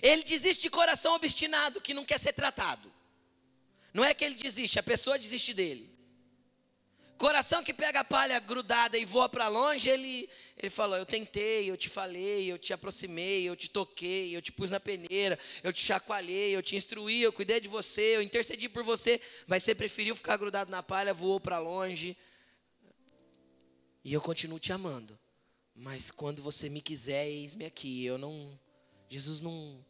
Ele 0.00 0.22
desiste 0.22 0.62
de 0.62 0.70
coração 0.70 1.14
obstinado 1.14 1.78
que 1.78 1.92
não 1.92 2.06
quer 2.06 2.18
ser 2.18 2.32
tratado. 2.32 2.90
Não 3.92 4.02
é 4.02 4.14
que 4.14 4.24
ele 4.24 4.34
desiste, 4.34 4.78
a 4.78 4.82
pessoa 4.82 5.18
desiste 5.18 5.52
dele. 5.52 5.94
Coração 7.18 7.62
que 7.62 7.72
pega 7.72 8.00
a 8.00 8.04
palha 8.04 8.38
grudada 8.38 8.98
e 8.98 9.04
voa 9.04 9.26
para 9.26 9.48
longe, 9.48 9.88
ele, 9.88 10.28
ele 10.58 10.68
falou: 10.68 10.98
Eu 10.98 11.06
tentei, 11.06 11.70
eu 11.70 11.76
te 11.76 11.88
falei, 11.88 12.52
eu 12.52 12.58
te 12.58 12.74
aproximei, 12.74 13.48
eu 13.48 13.56
te 13.56 13.70
toquei, 13.70 14.36
eu 14.36 14.42
te 14.42 14.52
pus 14.52 14.70
na 14.70 14.78
peneira, 14.78 15.38
eu 15.62 15.72
te 15.72 15.82
chacoalhei, 15.82 16.54
eu 16.54 16.62
te 16.62 16.76
instruí, 16.76 17.22
eu 17.22 17.32
cuidei 17.32 17.58
de 17.58 17.68
você, 17.68 18.16
eu 18.16 18.22
intercedi 18.22 18.68
por 18.68 18.84
você, 18.84 19.18
mas 19.46 19.62
você 19.62 19.74
preferiu 19.74 20.14
ficar 20.14 20.36
grudado 20.36 20.70
na 20.70 20.82
palha, 20.82 21.14
voou 21.14 21.40
para 21.40 21.58
longe. 21.58 22.14
E 24.04 24.12
eu 24.12 24.20
continuo 24.20 24.60
te 24.60 24.72
amando. 24.72 25.18
Mas 25.74 26.10
quando 26.10 26.42
você 26.42 26.68
me 26.68 26.80
quiser, 26.80 27.26
eis-me 27.26 27.64
aqui. 27.64 28.04
Eu 28.04 28.18
não. 28.18 28.58
Jesus 29.08 29.40
não. 29.40 29.84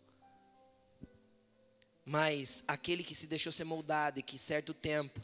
Mas 2.04 2.62
aquele 2.68 3.02
que 3.02 3.14
se 3.14 3.26
deixou 3.26 3.50
ser 3.50 3.64
moldado 3.64 4.20
e 4.20 4.22
que 4.22 4.38
certo 4.38 4.72
tempo 4.72 5.20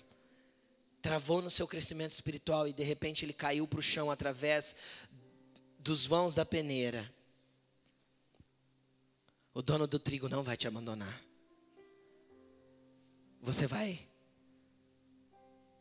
travou 1.02 1.42
no 1.42 1.50
seu 1.50 1.66
crescimento 1.66 2.12
espiritual 2.12 2.68
e 2.68 2.72
de 2.72 2.84
repente 2.84 3.24
ele 3.24 3.32
caiu 3.32 3.66
para 3.66 3.80
o 3.80 3.82
chão 3.82 4.10
através 4.10 4.76
dos 5.78 6.06
vãos 6.06 6.34
da 6.34 6.46
peneira. 6.46 7.12
O 9.52 9.60
dono 9.60 9.86
do 9.86 9.98
trigo 9.98 10.28
não 10.28 10.42
vai 10.42 10.56
te 10.56 10.68
abandonar. 10.68 11.20
Você 13.40 13.66
vai. 13.66 14.08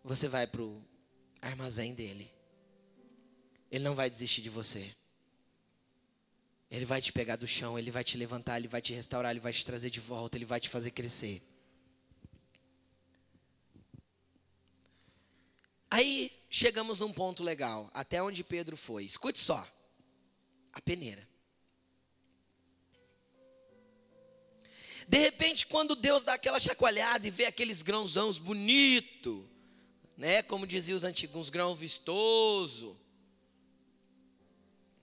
Você 0.04 0.28
vai 0.28 0.48
para 0.48 0.64
o 0.64 0.84
armazém 1.40 1.94
dele. 1.94 2.34
Ele 3.70 3.84
não 3.84 3.96
vai 3.96 4.10
desistir 4.10 4.42
de 4.42 4.50
você. 4.50 4.94
Ele 6.70 6.86
vai 6.86 7.02
te 7.02 7.14
pegar 7.14 7.36
do 7.36 7.46
chão, 7.46 7.78
ele 7.78 7.92
vai 7.92 8.04
te 8.04 8.18
levantar, 8.18 8.58
ele 8.58 8.68
vai 8.68 8.82
te 8.82 8.94
restaurar, 8.94 9.32
ele 9.32 9.40
vai 9.40 9.54
te 9.54 9.66
trazer 9.66 9.90
de 9.90 10.00
volta, 10.00 10.38
ele 10.38 10.46
vai 10.46 10.60
te 10.60 10.70
fazer 10.70 10.92
crescer. 10.92 11.42
Aí 15.92 16.32
chegamos 16.50 17.02
num 17.02 17.12
ponto 17.12 17.44
legal, 17.44 17.92
até 17.94 18.24
onde 18.24 18.46
Pedro 18.46 18.78
foi. 18.78 19.04
Escute 19.04 19.38
só. 19.38 19.68
A 20.72 20.80
peneira. 20.80 21.28
De 25.06 25.18
repente, 25.18 25.66
quando 25.66 25.94
Deus 25.94 26.24
dá 26.24 26.36
aquela 26.36 26.62
chacoalhada 26.62 27.28
e 27.28 27.30
vê 27.30 27.46
aqueles 27.46 27.82
grãozãos 27.82 28.38
bonito, 28.38 29.46
né, 30.16 30.42
como 30.42 30.66
diziam 30.66 30.96
os 30.96 31.04
antigos, 31.04 31.36
uns 31.36 31.50
grãos 31.50 31.78
vistoso. 31.78 32.98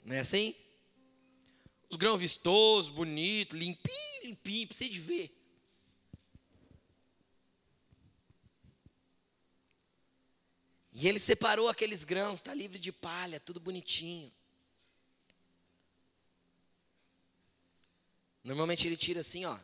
Não 0.03 0.17
é 0.17 0.21
assim? 0.21 0.55
Os 1.91 1.99
grãos 1.99 2.19
vistosos, 2.19 2.89
bonitos, 2.89 3.59
limpinho, 3.59 4.25
limpinho, 4.25 4.67
precisa 4.67 4.89
de 4.89 5.01
ver. 5.01 5.38
E 11.01 11.07
ele 11.07 11.21
separou 11.21 11.69
aqueles 11.69 12.03
grãos, 12.03 12.41
está 12.41 12.53
livre 12.53 12.77
de 12.77 12.91
palha, 12.91 13.39
tudo 13.39 13.61
bonitinho. 13.61 14.33
Normalmente 18.43 18.85
ele 18.85 18.97
tira 18.97 19.21
assim, 19.21 19.45
ó, 19.45 19.57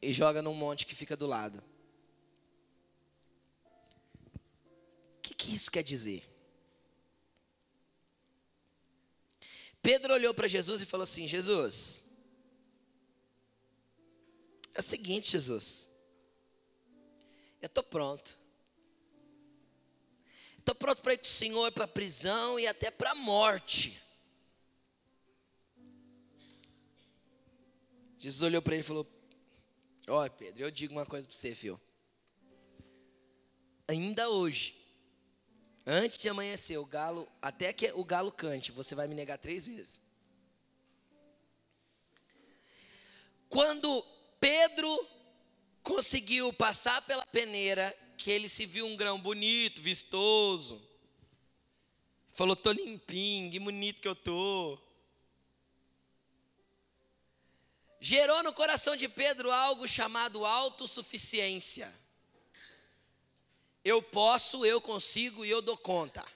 e 0.00 0.12
joga 0.12 0.40
num 0.40 0.54
monte 0.54 0.86
que 0.86 0.94
fica 0.94 1.16
do 1.16 1.26
lado. 1.26 1.60
O 5.18 5.20
que, 5.20 5.34
que 5.34 5.52
isso 5.52 5.72
quer 5.72 5.82
dizer? 5.82 6.22
Pedro 9.82 10.14
olhou 10.14 10.32
para 10.32 10.46
Jesus 10.46 10.82
e 10.82 10.86
falou 10.86 11.02
assim: 11.02 11.26
Jesus, 11.26 12.04
é 14.72 14.78
o 14.78 14.84
seguinte, 14.84 15.32
Jesus, 15.32 15.90
eu 17.60 17.66
estou 17.66 17.82
pronto. 17.82 18.43
Estou 20.64 20.74
pronto 20.74 21.02
para 21.02 21.12
ir 21.12 21.18
com 21.18 21.24
o 21.24 21.26
Senhor 21.26 21.70
para 21.72 21.84
a 21.84 21.88
prisão 21.88 22.58
e 22.58 22.66
até 22.66 22.90
para 22.90 23.10
a 23.10 23.14
morte. 23.14 24.02
Jesus 28.18 28.40
olhou 28.40 28.62
para 28.62 28.72
ele 28.72 28.80
e 28.80 28.86
falou: 28.86 29.06
Olha, 30.08 30.30
Pedro, 30.30 30.62
eu 30.64 30.70
digo 30.70 30.94
uma 30.94 31.04
coisa 31.04 31.28
para 31.28 31.36
você, 31.36 31.54
filho. 31.54 31.78
Ainda 33.86 34.30
hoje, 34.30 34.74
antes 35.84 36.16
de 36.16 36.30
amanhecer, 36.30 36.78
o 36.78 36.86
galo, 36.86 37.30
até 37.42 37.70
que 37.70 37.92
o 37.92 38.02
galo 38.02 38.32
cante, 38.32 38.72
você 38.72 38.94
vai 38.94 39.06
me 39.06 39.14
negar 39.14 39.36
três 39.36 39.66
vezes. 39.66 40.00
Quando 43.50 44.02
Pedro 44.40 45.08
conseguiu 45.82 46.54
passar 46.54 47.02
pela 47.02 47.26
peneira, 47.26 47.94
que 48.24 48.30
ele 48.30 48.48
se 48.48 48.64
viu 48.64 48.86
um 48.86 48.96
grão 48.96 49.20
bonito, 49.20 49.82
vistoso. 49.82 50.80
Falou, 52.32 52.56
tô 52.56 52.72
limpinho, 52.72 53.50
que 53.50 53.60
bonito 53.60 54.00
que 54.00 54.08
eu 54.08 54.16
tô. 54.16 54.78
Gerou 58.00 58.42
no 58.42 58.50
coração 58.54 58.96
de 58.96 59.10
Pedro 59.10 59.52
algo 59.52 59.86
chamado 59.86 60.46
autossuficiência. 60.46 61.94
Eu 63.84 64.02
posso, 64.02 64.64
eu 64.64 64.80
consigo 64.80 65.44
e 65.44 65.50
eu 65.50 65.60
dou 65.60 65.76
conta. 65.76 66.26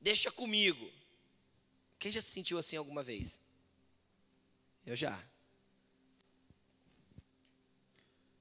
Deixa 0.00 0.28
comigo. 0.32 0.90
Quem 2.00 2.10
já 2.10 2.20
se 2.20 2.32
sentiu 2.32 2.58
assim 2.58 2.74
alguma 2.74 3.04
vez? 3.04 3.40
Eu 4.84 4.96
já. 4.96 5.24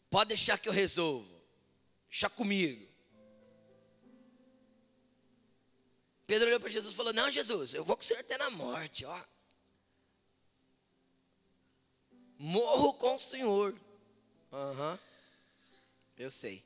Pode 0.10 0.30
deixar 0.30 0.58
que 0.58 0.67
eu 0.67 0.73
resolvo. 0.73 1.35
Deixa 2.15 2.30
comigo. 2.30 2.88
Pedro 6.25 6.47
olhou 6.47 6.62
para 6.62 6.69
Jesus 6.69 6.93
e 6.93 6.95
falou: 6.95 7.12
Não, 7.12 7.30
Jesus, 7.30 7.73
eu 7.73 7.84
vou 7.84 7.97
com 7.97 8.01
o 8.01 8.06
senhor 8.06 8.21
até 8.21 8.38
na 8.38 8.49
morte, 8.51 9.04
ó. 9.04 9.21
Morro 12.38 12.93
com 12.93 13.17
o 13.17 13.19
senhor. 13.19 13.78
Aham. 14.49 14.91
Uhum. 14.93 14.99
Eu 16.17 16.32
sei. 16.32 16.65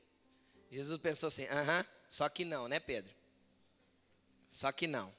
Jesus 0.70 1.00
pensou 1.00 1.26
assim: 1.26 1.46
Aham, 1.46 1.80
uhum, 1.80 1.84
só 2.08 2.28
que 2.28 2.44
não, 2.44 2.68
né, 2.68 2.78
Pedro? 2.78 3.12
Só 4.48 4.70
que 4.70 4.86
não. 4.86 5.12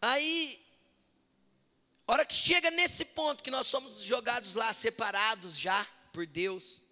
Aí 0.00 0.66
hora 2.06 2.24
que 2.24 2.34
chega 2.34 2.70
nesse 2.70 3.04
ponto 3.04 3.42
que 3.42 3.50
nós 3.50 3.66
somos 3.66 4.00
jogados 4.00 4.54
lá, 4.54 4.72
separados 4.72 5.58
já 5.58 5.86
por 6.10 6.26
Deus, 6.26 6.83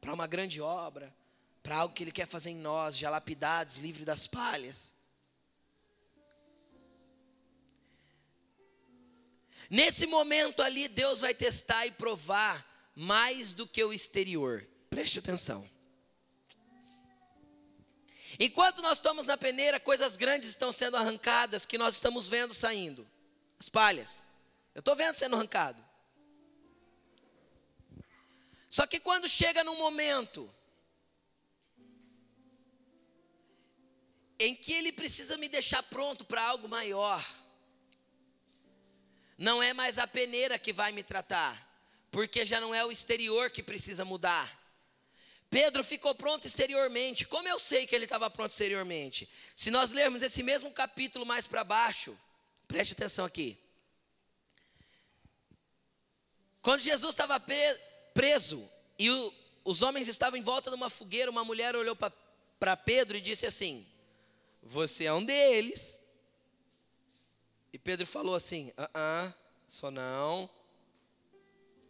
para 0.00 0.14
uma 0.14 0.26
grande 0.26 0.60
obra, 0.60 1.14
para 1.62 1.76
algo 1.76 1.94
que 1.94 2.02
Ele 2.04 2.12
quer 2.12 2.26
fazer 2.26 2.50
em 2.50 2.56
nós, 2.56 2.96
já 2.96 3.10
lapidados, 3.10 3.76
livre 3.76 4.04
das 4.04 4.26
palhas. 4.26 4.94
Nesse 9.70 10.06
momento 10.06 10.62
ali, 10.62 10.88
Deus 10.88 11.20
vai 11.20 11.34
testar 11.34 11.86
e 11.86 11.90
provar 11.90 12.66
mais 12.94 13.52
do 13.52 13.66
que 13.66 13.84
o 13.84 13.92
exterior. 13.92 14.66
Preste 14.88 15.18
atenção. 15.18 15.68
Enquanto 18.40 18.80
nós 18.80 18.98
estamos 18.98 19.26
na 19.26 19.36
peneira, 19.36 19.80
coisas 19.80 20.16
grandes 20.16 20.48
estão 20.48 20.72
sendo 20.72 20.96
arrancadas 20.96 21.66
que 21.66 21.76
nós 21.76 21.94
estamos 21.94 22.28
vendo 22.28 22.54
saindo 22.54 23.06
as 23.58 23.68
palhas. 23.68 24.22
Eu 24.74 24.80
estou 24.80 24.94
vendo 24.94 25.14
sendo 25.14 25.34
arrancado. 25.34 25.84
Só 28.68 28.86
que 28.86 29.00
quando 29.00 29.28
chega 29.28 29.64
num 29.64 29.76
momento 29.76 30.52
em 34.38 34.54
que 34.54 34.72
ele 34.72 34.92
precisa 34.92 35.36
me 35.36 35.48
deixar 35.48 35.82
pronto 35.82 36.24
para 36.24 36.42
algo 36.42 36.68
maior, 36.68 37.24
não 39.36 39.62
é 39.62 39.72
mais 39.72 39.98
a 39.98 40.06
peneira 40.06 40.58
que 40.58 40.72
vai 40.72 40.92
me 40.92 41.02
tratar, 41.02 41.54
porque 42.10 42.44
já 42.44 42.60
não 42.60 42.74
é 42.74 42.84
o 42.84 42.92
exterior 42.92 43.50
que 43.50 43.62
precisa 43.62 44.04
mudar. 44.04 44.56
Pedro 45.50 45.82
ficou 45.82 46.14
pronto 46.14 46.46
exteriormente. 46.46 47.26
Como 47.26 47.48
eu 47.48 47.58
sei 47.58 47.86
que 47.86 47.94
ele 47.94 48.04
estava 48.04 48.28
pronto 48.28 48.50
exteriormente? 48.50 49.28
Se 49.56 49.70
nós 49.70 49.92
lermos 49.92 50.22
esse 50.22 50.42
mesmo 50.42 50.70
capítulo 50.70 51.24
mais 51.24 51.46
para 51.46 51.64
baixo, 51.64 52.18
Preste 52.68 52.92
atenção 52.92 53.24
aqui. 53.24 53.58
Quando 56.60 56.82
Jesus 56.82 57.14
estava 57.14 57.40
preso 58.18 58.68
e 58.98 59.08
o, 59.08 59.32
os 59.64 59.80
homens 59.80 60.08
estavam 60.08 60.36
em 60.36 60.42
volta 60.42 60.70
de 60.70 60.74
uma 60.76 60.90
fogueira, 60.90 61.30
uma 61.30 61.44
mulher 61.44 61.76
olhou 61.76 61.94
para 61.94 62.76
Pedro 62.76 63.16
e 63.16 63.20
disse 63.20 63.46
assim: 63.46 63.86
Você 64.60 65.04
é 65.04 65.12
um 65.12 65.24
deles. 65.24 65.96
E 67.72 67.78
Pedro 67.78 68.04
falou 68.04 68.34
assim: 68.34 68.72
Ah, 68.76 68.90
ah 68.92 69.34
sou 69.68 69.92
não. 69.92 70.50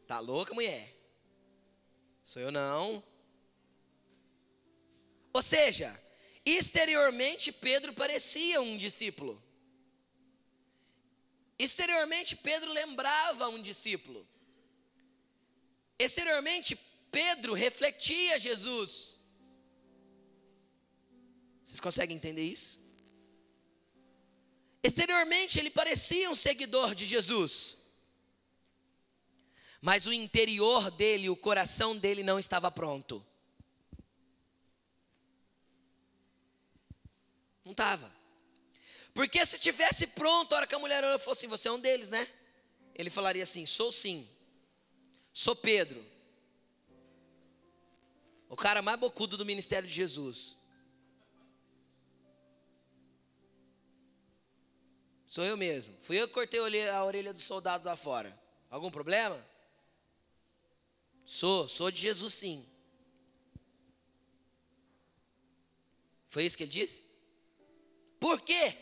Tá 0.07 0.21
louca, 0.21 0.53
mulher? 0.53 0.95
Sou 2.23 2.43
eu 2.43 2.53
não. 2.53 3.03
Ou 5.33 5.43
seja, 5.43 5.99
exteriormente 6.45 7.51
Pedro 7.51 7.95
parecia 7.95 8.61
um 8.61 8.77
discípulo. 8.77 9.43
Exteriormente, 11.59 12.37
Pedro 12.37 12.71
lembrava 12.71 13.49
um 13.49 13.62
discípulo. 13.62 14.29
Exteriormente, 15.99 16.79
Pedro 17.11 17.55
refletia 17.55 18.39
Jesus. 18.39 19.19
Vocês 21.65 21.81
conseguem 21.81 22.17
entender 22.17 22.43
isso? 22.43 22.81
Exteriormente, 24.83 25.59
ele 25.59 25.71
parecia 25.71 26.31
um 26.31 26.35
seguidor 26.35 26.95
de 26.95 27.05
Jesus. 27.05 27.77
Mas 29.81 30.07
o 30.07 30.13
interior 30.13 30.91
dele, 30.91 31.29
o 31.29 31.37
coração 31.37 31.97
dele 31.97 32.23
não 32.23 32.39
estava 32.39 32.71
pronto. 32.71 33.25
Não 37.65 37.73
estava. 37.73 38.11
Porque 39.13 39.45
se 39.45 39.59
tivesse 39.59 40.07
pronto, 40.07 40.53
a 40.53 40.59
hora 40.59 40.67
que 40.67 40.75
a 40.75 40.79
mulher 40.79 41.05
olhou, 41.05 41.19
falou 41.19 41.33
assim: 41.33 41.49
Você 41.49 41.69
é 41.69 41.73
um 41.73 41.81
deles, 41.81 42.09
né? 42.09 42.27
Ele 42.95 43.11
falaria 43.11 43.43
assim: 43.43 43.67
Sou 43.67 43.93
sim. 43.93 44.29
Sou 45.33 45.55
Pedro. 45.55 46.05
O 48.49 48.57
cara 48.57 48.83
mais 48.83 48.99
bocudo 48.99 49.37
do 49.37 49.45
ministério 49.45 49.88
de 49.88 49.95
Jesus. 49.95 50.57
Sou 55.27 55.45
eu 55.45 55.57
mesmo. 55.57 55.95
Fui 56.01 56.17
eu 56.17 56.27
que 56.27 56.35
cortei 56.35 56.59
a 56.88 57.05
orelha 57.05 57.33
do 57.33 57.38
soldado 57.38 57.87
lá 57.87 57.97
fora. 57.97 58.38
Algum 58.71 58.91
problema? 58.91 59.38
Sou, 61.25 61.69
sou 61.69 61.91
de 61.91 62.01
Jesus 62.01 62.33
sim. 62.35 62.67
Foi 66.29 66.45
isso 66.45 66.57
que 66.57 66.64
ele 66.64 66.71
disse? 66.71 67.05
Por 68.19 68.41
quê? 68.41 68.77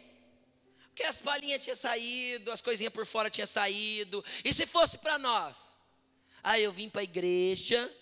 Porque 0.87 1.03
as 1.03 1.21
palhinhas 1.21 1.63
tinham 1.63 1.77
saído, 1.77 2.51
as 2.51 2.63
coisinhas 2.63 2.93
por 2.93 3.05
fora 3.05 3.29
tinham 3.29 3.47
saído. 3.47 4.25
E 4.45 4.55
se 4.55 4.67
fosse 4.67 4.99
para 4.99 5.19
nós? 5.19 5.76
Aí 6.49 6.63
eu 6.63 6.71
vim 6.71 6.89
para 6.89 7.01
a 7.01 7.03
igreja. 7.03 7.93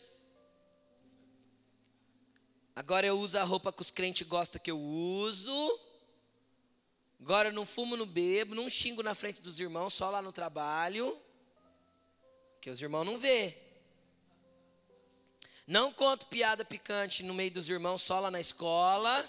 Agora 2.76 3.07
eu 3.07 3.18
uso 3.18 3.38
a 3.38 3.42
roupa 3.42 3.72
que 3.72 3.80
os 3.80 3.90
crentes 3.90 4.28
gostam 4.28 4.61
que 4.61 4.70
eu 4.70 4.78
uso. 4.78 5.80
Agora 7.18 7.48
eu 7.48 7.54
não 7.54 7.64
fumo, 7.64 7.96
não 7.96 8.04
bebo, 8.04 8.54
não 8.54 8.68
xingo 8.68 9.02
na 9.02 9.14
frente 9.14 9.40
dos 9.40 9.60
irmãos, 9.60 9.94
só 9.94 10.10
lá 10.10 10.21
no 10.21 10.31
trabalho. 10.31 11.18
Que 12.60 12.68
os 12.68 12.83
irmãos 12.83 13.06
não 13.06 13.18
vê. 13.18 13.56
Não 15.66 15.90
conto 15.90 16.27
piada 16.27 16.66
picante 16.66 17.23
no 17.23 17.33
meio 17.33 17.50
dos 17.50 17.71
irmãos, 17.71 18.02
só 18.02 18.21
lá 18.21 18.31
na 18.31 18.42
escola. 18.42 19.27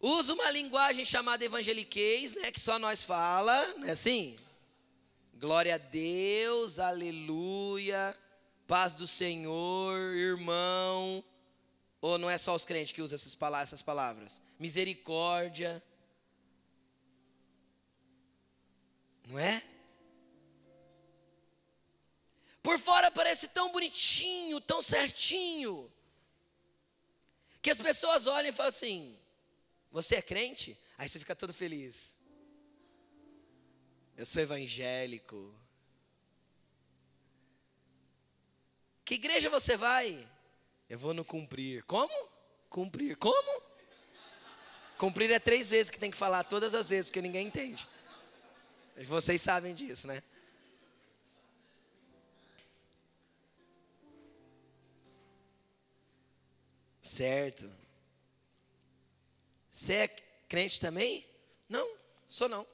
Usa 0.00 0.32
uma 0.32 0.50
linguagem 0.50 1.04
chamada 1.04 1.44
evangeliquez, 1.44 2.36
né, 2.36 2.52
que 2.52 2.60
só 2.60 2.78
nós 2.78 3.02
fala, 3.02 3.74
não 3.74 3.88
é 3.88 3.90
assim? 3.90 4.38
Glória 5.34 5.74
a 5.74 5.78
Deus, 5.78 6.78
aleluia, 6.78 8.16
paz 8.66 8.94
do 8.94 9.06
Senhor, 9.06 10.14
irmão. 10.14 11.24
Ou 12.00 12.16
não 12.16 12.30
é 12.30 12.38
só 12.38 12.54
os 12.54 12.64
crentes 12.64 12.92
que 12.92 13.02
usam 13.02 13.16
essas 13.16 13.34
palavras, 13.34 13.70
essas 13.70 13.82
palavras? 13.82 14.40
Misericórdia. 14.58 15.82
Não 19.26 19.38
é? 19.38 19.62
Por 22.62 22.78
fora 22.78 23.10
parece 23.10 23.48
tão 23.48 23.72
bonitinho, 23.72 24.60
tão 24.60 24.80
certinho, 24.80 25.90
que 27.60 27.70
as 27.70 27.80
pessoas 27.80 28.26
olham 28.26 28.50
e 28.50 28.52
falam 28.52 28.70
assim: 28.70 29.18
você 29.90 30.16
é 30.16 30.22
crente? 30.22 30.78
Aí 30.96 31.08
você 31.08 31.18
fica 31.18 31.34
todo 31.34 31.54
feliz. 31.54 32.16
Eu 34.16 34.26
sou 34.26 34.42
evangélico. 34.42 35.54
Que 39.04 39.14
igreja 39.14 39.48
você 39.48 39.76
vai? 39.76 40.28
Eu 40.88 40.98
vou 40.98 41.14
no 41.14 41.24
cumprir. 41.24 41.82
Como? 41.84 42.28
Cumprir. 42.68 43.16
Como? 43.16 43.62
Cumprir 44.98 45.30
é 45.30 45.38
três 45.38 45.70
vezes 45.70 45.90
que 45.90 45.98
tem 45.98 46.10
que 46.10 46.16
falar, 46.16 46.42
todas 46.42 46.74
as 46.74 46.88
vezes, 46.88 47.06
porque 47.06 47.22
ninguém 47.22 47.46
entende. 47.46 47.88
Vocês 49.06 49.40
sabem 49.40 49.72
disso, 49.72 50.08
né? 50.08 50.22
Certo. 57.00 57.77
Você 59.78 59.92
é 59.92 60.08
crente 60.48 60.80
também? 60.80 61.24
Não, 61.68 61.88
sou 62.26 62.48
não. 62.48 62.66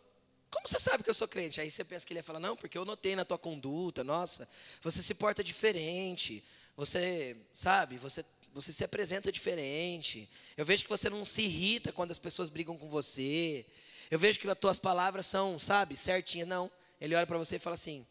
Como 0.51 0.67
você 0.67 0.81
sabe 0.81 1.05
que 1.05 1.11
eu 1.11 1.15
sou 1.15 1.29
crente? 1.29 1.61
Aí 1.61 1.71
você 1.71 1.85
pensa 1.85 2.07
que 2.07 2.15
ele 2.15 2.21
ia 2.21 2.25
falar, 2.25 2.41
não, 2.41 2.57
porque 2.57 2.79
eu 2.79 2.85
notei 2.87 3.15
na 3.15 3.27
tua 3.27 3.37
conduta, 3.37 4.03
nossa, 4.03 4.49
você 4.81 5.03
se 5.03 5.15
porta 5.15 5.45
diferente, 5.45 6.43
você, 6.75 7.37
sabe, 7.53 7.99
você, 7.99 8.25
você 8.55 8.73
se 8.73 8.83
apresenta 8.83 9.31
diferente. 9.31 10.27
Eu 10.57 10.65
vejo 10.65 10.83
que 10.83 10.89
você 10.89 11.11
não 11.11 11.27
se 11.27 11.43
irrita 11.43 11.93
quando 11.93 12.11
as 12.11 12.19
pessoas 12.19 12.49
brigam 12.49 12.79
com 12.79 12.89
você. 12.89 13.67
Eu 14.11 14.19
vejo 14.19 14.41
que 14.41 14.49
as 14.49 14.59
tuas 14.59 14.79
palavras 14.79 15.27
são, 15.27 15.59
sabe, 15.59 15.97
certinhas. 15.97 16.49
Não, 16.49 16.71
ele 16.99 17.15
olha 17.15 17.27
para 17.27 17.37
você 17.37 17.57
e 17.57 17.59
fala 17.59 17.75
assim, 17.75 18.07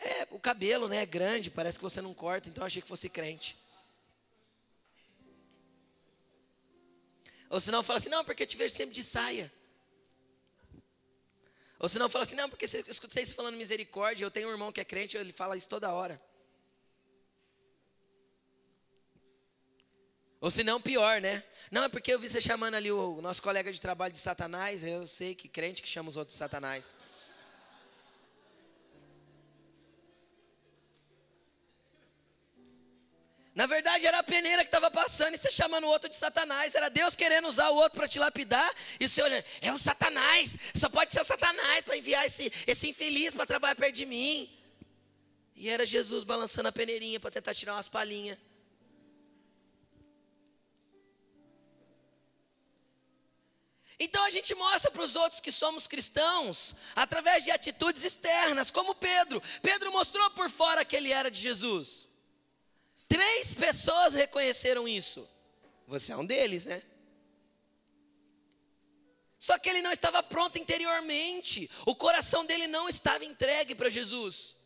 é, 0.00 0.26
o 0.32 0.40
cabelo, 0.40 0.88
né, 0.88 1.02
é 1.02 1.06
grande, 1.06 1.48
parece 1.48 1.78
que 1.78 1.84
você 1.84 2.00
não 2.00 2.12
corta, 2.12 2.48
então 2.48 2.62
eu 2.62 2.66
achei 2.66 2.82
que 2.82 2.88
fosse 2.88 3.08
crente. 3.08 3.56
Ou 7.52 7.60
senão 7.60 7.82
fala 7.82 7.98
assim, 7.98 8.08
não, 8.08 8.24
porque 8.24 8.44
eu 8.44 8.46
te 8.46 8.56
vejo 8.56 8.74
sempre 8.74 8.94
de 8.94 9.04
saia. 9.04 9.52
Ou 11.78 11.86
senão 11.86 12.08
fala 12.08 12.24
assim, 12.24 12.34
não, 12.34 12.48
porque 12.48 12.64
eu 12.64 12.84
escutei 12.88 13.26
você 13.26 13.34
falando 13.34 13.58
misericórdia, 13.58 14.24
eu 14.24 14.30
tenho 14.30 14.48
um 14.48 14.52
irmão 14.52 14.72
que 14.72 14.80
é 14.80 14.84
crente, 14.86 15.18
ele 15.18 15.32
fala 15.32 15.54
isso 15.54 15.68
toda 15.68 15.92
hora. 15.92 16.18
Ou 20.40 20.50
se 20.50 20.64
não, 20.64 20.80
pior, 20.80 21.20
né? 21.20 21.44
Não, 21.70 21.84
é 21.84 21.90
porque 21.90 22.14
eu 22.14 22.18
vi 22.18 22.30
você 22.30 22.40
chamando 22.40 22.74
ali 22.74 22.90
o 22.90 23.20
nosso 23.20 23.42
colega 23.42 23.70
de 23.70 23.78
trabalho 23.78 24.14
de 24.14 24.18
Satanás, 24.18 24.82
eu 24.82 25.06
sei 25.06 25.34
que 25.34 25.46
crente 25.46 25.82
que 25.82 25.88
chama 25.88 26.08
os 26.08 26.16
outros 26.16 26.34
de 26.34 26.38
Satanás. 26.38 26.94
Na 33.54 33.66
verdade, 33.66 34.06
era 34.06 34.18
a 34.18 34.22
peneira 34.22 34.62
que 34.62 34.68
estava 34.68 34.90
passando 34.90 35.34
e 35.34 35.38
você 35.38 35.50
chamando 35.50 35.84
o 35.84 35.88
outro 35.88 36.08
de 36.08 36.16
Satanás. 36.16 36.74
Era 36.74 36.88
Deus 36.88 37.14
querendo 37.14 37.48
usar 37.48 37.68
o 37.68 37.74
outro 37.74 37.98
para 37.98 38.08
te 38.08 38.18
lapidar. 38.18 38.74
E 38.98 39.06
você 39.06 39.22
olhando, 39.22 39.44
é 39.60 39.72
o 39.72 39.78
Satanás. 39.78 40.56
Só 40.74 40.88
pode 40.88 41.12
ser 41.12 41.20
o 41.20 41.24
Satanás 41.24 41.84
para 41.84 41.96
enviar 41.96 42.24
esse, 42.24 42.50
esse 42.66 42.88
infeliz 42.88 43.34
para 43.34 43.44
trabalhar 43.44 43.76
perto 43.76 43.94
de 43.94 44.06
mim. 44.06 44.50
E 45.54 45.68
era 45.68 45.84
Jesus 45.84 46.24
balançando 46.24 46.68
a 46.68 46.72
peneirinha 46.72 47.20
para 47.20 47.30
tentar 47.30 47.54
tirar 47.54 47.74
umas 47.74 47.88
palhinhas. 47.88 48.38
Então 53.98 54.24
a 54.24 54.30
gente 54.30 54.54
mostra 54.54 54.90
para 54.90 55.02
os 55.02 55.14
outros 55.14 55.40
que 55.40 55.52
somos 55.52 55.86
cristãos 55.86 56.74
através 56.96 57.44
de 57.44 57.50
atitudes 57.50 58.02
externas, 58.02 58.70
como 58.70 58.94
Pedro. 58.94 59.42
Pedro 59.60 59.92
mostrou 59.92 60.28
por 60.30 60.50
fora 60.50 60.84
que 60.86 60.96
ele 60.96 61.12
era 61.12 61.30
de 61.30 61.40
Jesus. 61.40 62.11
Três 63.12 63.54
pessoas 63.54 64.14
reconheceram 64.14 64.88
isso. 64.88 65.28
Você 65.86 66.12
é 66.12 66.16
um 66.16 66.24
deles, 66.24 66.64
né? 66.64 66.82
Só 69.38 69.58
que 69.58 69.68
ele 69.68 69.82
não 69.82 69.92
estava 69.92 70.22
pronto 70.22 70.58
interiormente. 70.58 71.70
O 71.84 71.94
coração 71.94 72.46
dele 72.46 72.66
não 72.66 72.88
estava 72.88 73.22
entregue 73.26 73.74
para 73.74 73.90
Jesus. 73.90 74.56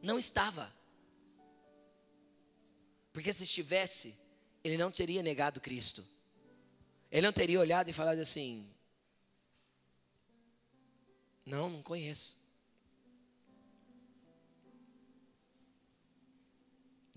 Não 0.00 0.18
estava. 0.18 0.74
Porque 3.12 3.30
se 3.30 3.44
estivesse, 3.44 4.16
ele 4.64 4.78
não 4.78 4.90
teria 4.90 5.22
negado 5.22 5.60
Cristo. 5.60 6.02
Ele 7.10 7.26
não 7.26 7.32
teria 7.32 7.60
olhado 7.60 7.90
e 7.90 7.92
falado 7.92 8.20
assim: 8.20 8.66
Não, 11.44 11.68
não 11.68 11.82
conheço. 11.82 12.38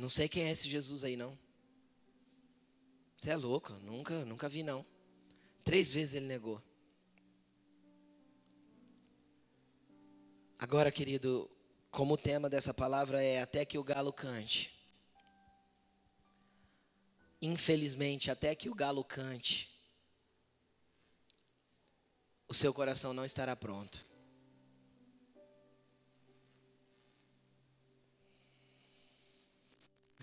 Não 0.01 0.09
sei 0.09 0.27
quem 0.27 0.45
é 0.45 0.51
esse 0.51 0.67
Jesus 0.67 1.03
aí, 1.03 1.15
não. 1.15 1.37
Você 3.15 3.29
é 3.29 3.35
louco, 3.35 3.73
nunca, 3.73 4.25
nunca 4.25 4.49
vi, 4.49 4.63
não. 4.63 4.83
Três 5.63 5.91
vezes 5.91 6.15
ele 6.15 6.25
negou. 6.25 6.59
Agora, 10.57 10.91
querido, 10.91 11.47
como 11.91 12.15
o 12.15 12.17
tema 12.17 12.49
dessa 12.49 12.73
palavra 12.73 13.21
é 13.21 13.43
até 13.43 13.63
que 13.63 13.77
o 13.77 13.83
galo 13.83 14.11
cante. 14.11 14.73
Infelizmente, 17.39 18.31
até 18.31 18.55
que 18.55 18.71
o 18.71 18.73
galo 18.73 19.03
cante, 19.03 19.69
o 22.47 22.55
seu 22.55 22.73
coração 22.73 23.13
não 23.13 23.23
estará 23.23 23.55
pronto. 23.55 24.03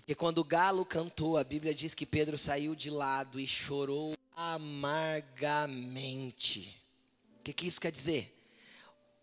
E 0.09 0.15
quando 0.15 0.39
o 0.39 0.43
galo 0.43 0.83
cantou, 0.83 1.37
a 1.37 1.43
Bíblia 1.43 1.71
diz 1.71 1.93
que 1.93 2.03
Pedro 2.03 2.35
saiu 2.35 2.73
de 2.73 2.89
lado 2.89 3.39
e 3.39 3.45
chorou 3.45 4.15
amargamente. 4.35 6.75
O 7.39 7.43
que, 7.43 7.53
que 7.53 7.67
isso 7.67 7.79
quer 7.79 7.91
dizer? 7.91 8.35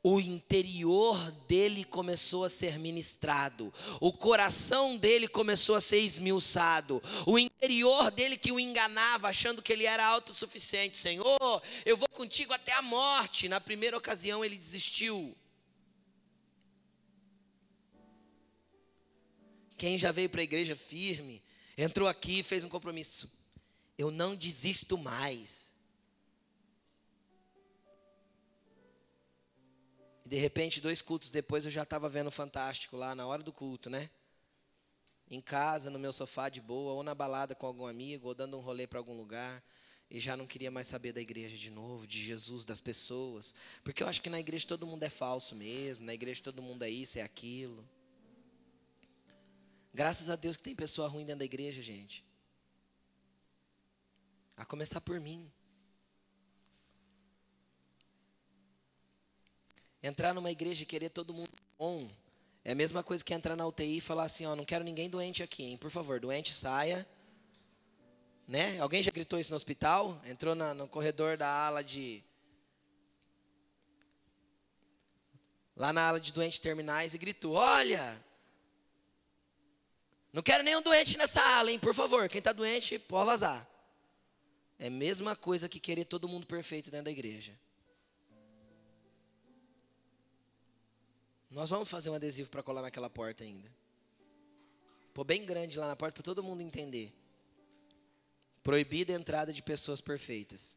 o 0.04 0.20
interior 0.20 1.32
dele 1.48 1.82
começou 1.82 2.44
a 2.44 2.48
ser 2.48 2.78
ministrado, 2.78 3.74
o 4.00 4.12
coração 4.12 4.96
dele 4.96 5.26
começou 5.26 5.74
a 5.74 5.80
ser 5.80 5.98
esmiuçado, 5.98 7.02
o 7.26 7.36
interior 7.36 8.12
dele 8.12 8.36
que 8.36 8.52
o 8.52 8.60
enganava, 8.60 9.28
achando 9.28 9.60
que 9.60 9.72
ele 9.72 9.84
era 9.84 10.06
autossuficiente, 10.06 10.96
Senhor, 10.96 11.60
eu 11.84 11.96
vou 11.96 12.08
contigo 12.10 12.52
até 12.52 12.72
a 12.74 12.82
morte. 12.82 13.48
Na 13.48 13.60
primeira 13.60 13.96
ocasião 13.96 14.44
ele 14.44 14.56
desistiu. 14.56 15.36
Quem 19.76 19.98
já 19.98 20.10
veio 20.10 20.30
para 20.30 20.40
a 20.40 20.44
igreja 20.44 20.74
firme, 20.74 21.42
entrou 21.76 22.08
aqui 22.08 22.40
e 22.40 22.42
fez 22.42 22.64
um 22.64 22.68
compromisso. 22.68 23.30
Eu 23.98 24.10
não 24.10 24.34
desisto 24.34 24.96
mais. 24.96 25.74
E 30.24 30.28
de 30.28 30.36
repente, 30.36 30.80
dois 30.80 31.02
cultos 31.02 31.30
depois, 31.30 31.64
eu 31.64 31.70
já 31.70 31.82
estava 31.82 32.08
vendo 32.08 32.30
Fantástico 32.30 32.96
lá 32.96 33.14
na 33.14 33.26
hora 33.26 33.42
do 33.42 33.52
culto, 33.52 33.88
né? 33.88 34.10
Em 35.30 35.40
casa, 35.40 35.90
no 35.90 35.98
meu 35.98 36.12
sofá 36.12 36.48
de 36.48 36.60
boa, 36.60 36.92
ou 36.92 37.02
na 37.02 37.14
balada 37.14 37.54
com 37.54 37.66
algum 37.66 37.86
amigo, 37.86 38.28
ou 38.28 38.34
dando 38.34 38.56
um 38.56 38.60
rolê 38.60 38.86
para 38.86 38.98
algum 38.98 39.16
lugar. 39.16 39.62
E 40.08 40.20
já 40.20 40.36
não 40.36 40.46
queria 40.46 40.70
mais 40.70 40.86
saber 40.86 41.12
da 41.12 41.20
igreja 41.20 41.56
de 41.56 41.70
novo, 41.70 42.06
de 42.06 42.20
Jesus, 42.22 42.64
das 42.64 42.80
pessoas. 42.80 43.54
Porque 43.82 44.02
eu 44.02 44.08
acho 44.08 44.22
que 44.22 44.30
na 44.30 44.38
igreja 44.38 44.66
todo 44.66 44.86
mundo 44.86 45.02
é 45.02 45.10
falso 45.10 45.54
mesmo, 45.54 46.04
na 46.04 46.14
igreja 46.14 46.42
todo 46.42 46.62
mundo 46.62 46.84
é 46.84 46.90
isso, 46.90 47.18
é 47.18 47.22
aquilo. 47.22 47.84
Graças 49.96 50.28
a 50.28 50.36
Deus 50.36 50.58
que 50.58 50.62
tem 50.62 50.74
pessoa 50.74 51.08
ruim 51.08 51.24
dentro 51.24 51.38
da 51.38 51.46
igreja, 51.46 51.80
gente. 51.80 52.22
A 54.54 54.62
começar 54.62 55.00
por 55.00 55.18
mim. 55.18 55.50
Entrar 60.02 60.34
numa 60.34 60.50
igreja 60.50 60.82
e 60.82 60.86
querer 60.86 61.08
todo 61.08 61.32
mundo 61.32 61.48
bom 61.78 62.10
é 62.62 62.72
a 62.72 62.74
mesma 62.74 63.02
coisa 63.02 63.24
que 63.24 63.32
entrar 63.32 63.56
na 63.56 63.66
UTI 63.66 63.96
e 63.96 64.00
falar 64.02 64.24
assim, 64.24 64.44
ó, 64.44 64.54
não 64.54 64.66
quero 64.66 64.84
ninguém 64.84 65.08
doente 65.08 65.42
aqui, 65.42 65.62
hein? 65.64 65.78
Por 65.78 65.90
favor, 65.90 66.20
doente 66.20 66.52
saia. 66.52 67.08
Né? 68.46 68.78
Alguém 68.80 69.02
já 69.02 69.10
gritou 69.10 69.40
isso 69.40 69.50
no 69.50 69.56
hospital? 69.56 70.20
Entrou 70.26 70.54
na, 70.54 70.74
no 70.74 70.86
corredor 70.86 71.38
da 71.38 71.48
ala 71.48 71.82
de 71.82 72.22
lá 75.74 75.90
na 75.90 76.06
ala 76.06 76.20
de 76.20 76.34
doentes 76.34 76.58
terminais 76.58 77.14
e 77.14 77.18
gritou: 77.18 77.54
"Olha, 77.54 78.22
não 80.36 80.42
quero 80.42 80.62
nenhum 80.62 80.82
doente 80.82 81.16
nessa 81.16 81.40
ala, 81.40 81.72
hein? 81.72 81.78
Por 81.78 81.94
favor, 81.94 82.28
quem 82.28 82.40
está 82.40 82.52
doente, 82.52 82.98
pode 82.98 83.24
vazar. 83.24 83.66
É 84.78 84.88
a 84.88 84.90
mesma 84.90 85.34
coisa 85.34 85.66
que 85.66 85.80
querer 85.80 86.04
todo 86.04 86.28
mundo 86.28 86.46
perfeito 86.46 86.90
dentro 86.90 87.06
da 87.06 87.10
igreja. 87.10 87.58
Nós 91.50 91.70
vamos 91.70 91.88
fazer 91.88 92.10
um 92.10 92.14
adesivo 92.14 92.50
para 92.50 92.62
colar 92.62 92.82
naquela 92.82 93.08
porta 93.08 93.44
ainda. 93.44 93.72
Pô, 95.14 95.24
bem 95.24 95.42
grande 95.46 95.78
lá 95.78 95.88
na 95.88 95.96
porta 95.96 96.12
para 96.12 96.22
todo 96.22 96.42
mundo 96.42 96.60
entender. 96.60 97.14
Proibida 98.62 99.14
a 99.14 99.16
entrada 99.16 99.54
de 99.54 99.62
pessoas 99.62 100.02
perfeitas. 100.02 100.76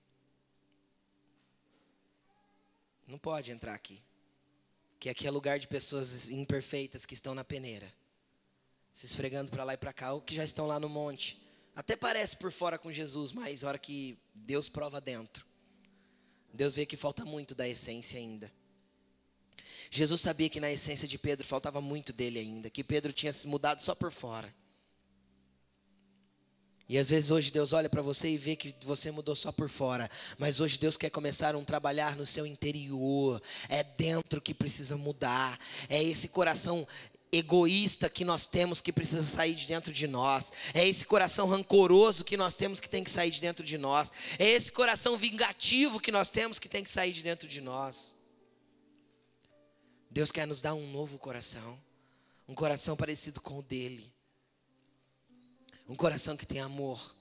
Não 3.06 3.18
pode 3.18 3.52
entrar 3.52 3.74
aqui. 3.74 4.02
Que 4.98 5.10
aqui 5.10 5.28
é 5.28 5.30
lugar 5.30 5.60
de 5.60 5.68
pessoas 5.68 6.32
imperfeitas 6.32 7.06
que 7.06 7.14
estão 7.14 7.36
na 7.36 7.44
peneira 7.44 7.99
se 8.94 9.06
esfregando 9.06 9.52
para 9.52 9.64
lá 9.64 9.74
e 9.74 9.78
para 9.78 9.94
cá, 9.94 10.14
ou 10.14 10.22
que 10.22 10.36
já 10.36 10.44
estão 10.44 10.68
lá 10.68 10.80
no 10.80 10.90
monte. 10.90 11.42
Até 11.76 11.96
parece 11.96 12.36
por 12.36 12.52
fora 12.52 12.78
com 12.78 12.92
Jesus, 12.92 13.32
mas 13.32 13.64
hora 13.64 13.78
que 13.78 14.18
Deus 14.34 14.68
prova 14.68 15.00
dentro, 15.00 15.46
Deus 16.54 16.76
vê 16.76 16.86
que 16.86 16.98
falta 16.98 17.24
muito 17.24 17.56
da 17.56 17.68
essência 17.68 18.20
ainda. 18.20 18.52
Jesus 19.92 20.22
sabia 20.22 20.50
que 20.50 20.60
na 20.60 20.72
essência 20.72 21.08
de 21.08 21.18
Pedro 21.18 21.48
faltava 21.48 21.82
muito 21.82 22.14
dele 22.14 22.40
ainda, 22.40 22.70
que 22.70 22.84
Pedro 22.84 23.12
tinha 23.12 23.34
se 23.34 23.48
mudado 23.48 23.82
só 23.82 23.96
por 23.96 24.12
fora. 24.12 24.54
E 26.90 26.98
às 26.98 27.10
vezes 27.10 27.30
hoje 27.30 27.52
Deus 27.52 27.72
olha 27.72 27.88
para 27.88 28.02
você 28.02 28.30
e 28.30 28.38
vê 28.38 28.56
que 28.56 28.74
você 28.84 29.12
mudou 29.12 29.36
só 29.36 29.52
por 29.52 29.70
fora, 29.70 30.10
mas 30.40 30.60
hoje 30.60 30.80
Deus 30.80 30.98
quer 30.98 31.12
começar 31.12 31.56
um 31.56 31.64
trabalhar 31.64 32.16
no 32.16 32.26
seu 32.26 32.48
interior. 32.48 33.40
É 33.68 33.84
dentro 33.84 34.42
que 34.42 34.56
precisa 34.56 34.98
mudar. 34.98 35.60
É 35.88 36.04
esse 36.04 36.30
coração 36.30 36.88
egoísta 37.32 38.10
que 38.10 38.26
nós 38.26 38.48
temos 38.48 38.82
que 38.82 38.92
precisa 38.92 39.22
sair 39.24 39.54
de 39.54 39.68
dentro 39.68 39.92
de 39.94 40.08
nós. 40.08 40.52
É 40.74 40.88
esse 40.88 41.06
coração 41.06 41.48
rancoroso 41.48 42.24
que 42.24 42.36
nós 42.36 42.56
temos 42.56 42.80
que 42.80 42.90
tem 42.90 43.04
que 43.04 43.12
sair 43.12 43.32
de 43.32 43.40
dentro 43.40 43.64
de 43.64 43.78
nós. 43.78 44.12
É 44.38 44.48
esse 44.48 44.72
coração 44.72 45.18
vingativo 45.18 46.00
que 46.00 46.12
nós 46.12 46.32
temos 46.32 46.60
que 46.60 46.70
tem 46.70 46.84
que 46.84 46.90
sair 46.90 47.14
de 47.14 47.22
dentro 47.22 47.48
de 47.48 47.62
nós. 47.62 48.16
Deus 50.10 50.32
quer 50.32 50.48
nos 50.48 50.60
dar 50.60 50.74
um 50.74 50.92
novo 50.92 51.20
coração, 51.20 51.80
um 52.48 52.56
coração 52.56 52.98
parecido 52.98 53.40
com 53.40 53.60
o 53.60 53.64
dele. 53.64 54.12
Um 55.88 55.96
coração 55.96 56.36
que 56.36 56.46
tem 56.46 56.60
amor, 56.60 57.16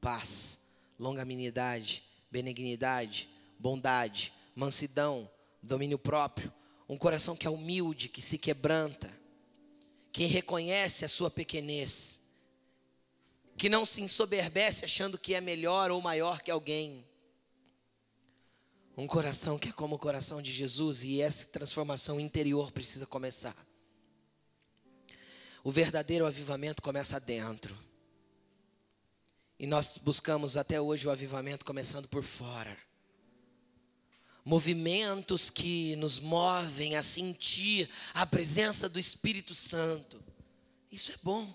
paz, 0.00 0.58
longanimidade, 0.98 2.04
benignidade, 2.30 3.28
bondade, 3.58 4.32
mansidão, 4.54 5.30
domínio 5.62 5.98
próprio. 5.98 6.52
Um 6.86 6.98
coração 6.98 7.34
que 7.34 7.46
é 7.46 7.50
humilde, 7.50 8.10
que 8.10 8.20
se 8.20 8.36
quebranta, 8.36 9.10
que 10.14 10.26
reconhece 10.26 11.04
a 11.04 11.08
sua 11.08 11.28
pequenez, 11.28 12.20
que 13.56 13.68
não 13.68 13.84
se 13.84 14.00
ensoberbece 14.00 14.84
achando 14.84 15.18
que 15.18 15.34
é 15.34 15.40
melhor 15.40 15.90
ou 15.90 16.00
maior 16.00 16.40
que 16.40 16.52
alguém. 16.52 17.04
Um 18.96 19.08
coração 19.08 19.58
que 19.58 19.70
é 19.70 19.72
como 19.72 19.96
o 19.96 19.98
coração 19.98 20.40
de 20.40 20.52
Jesus 20.52 21.02
e 21.02 21.20
essa 21.20 21.48
transformação 21.48 22.20
interior 22.20 22.70
precisa 22.70 23.04
começar. 23.06 23.56
O 25.64 25.72
verdadeiro 25.72 26.26
avivamento 26.26 26.80
começa 26.80 27.18
dentro. 27.18 27.76
E 29.58 29.66
nós 29.66 29.98
buscamos 29.98 30.56
até 30.56 30.80
hoje 30.80 31.08
o 31.08 31.10
avivamento 31.10 31.64
começando 31.64 32.08
por 32.08 32.22
fora. 32.22 32.78
Movimentos 34.44 35.48
que 35.48 35.96
nos 35.96 36.18
movem 36.18 36.96
a 36.96 37.02
sentir 37.02 37.88
a 38.12 38.26
presença 38.26 38.88
do 38.88 38.98
Espírito 38.98 39.54
Santo. 39.54 40.22
Isso 40.92 41.12
é 41.12 41.16
bom. 41.22 41.52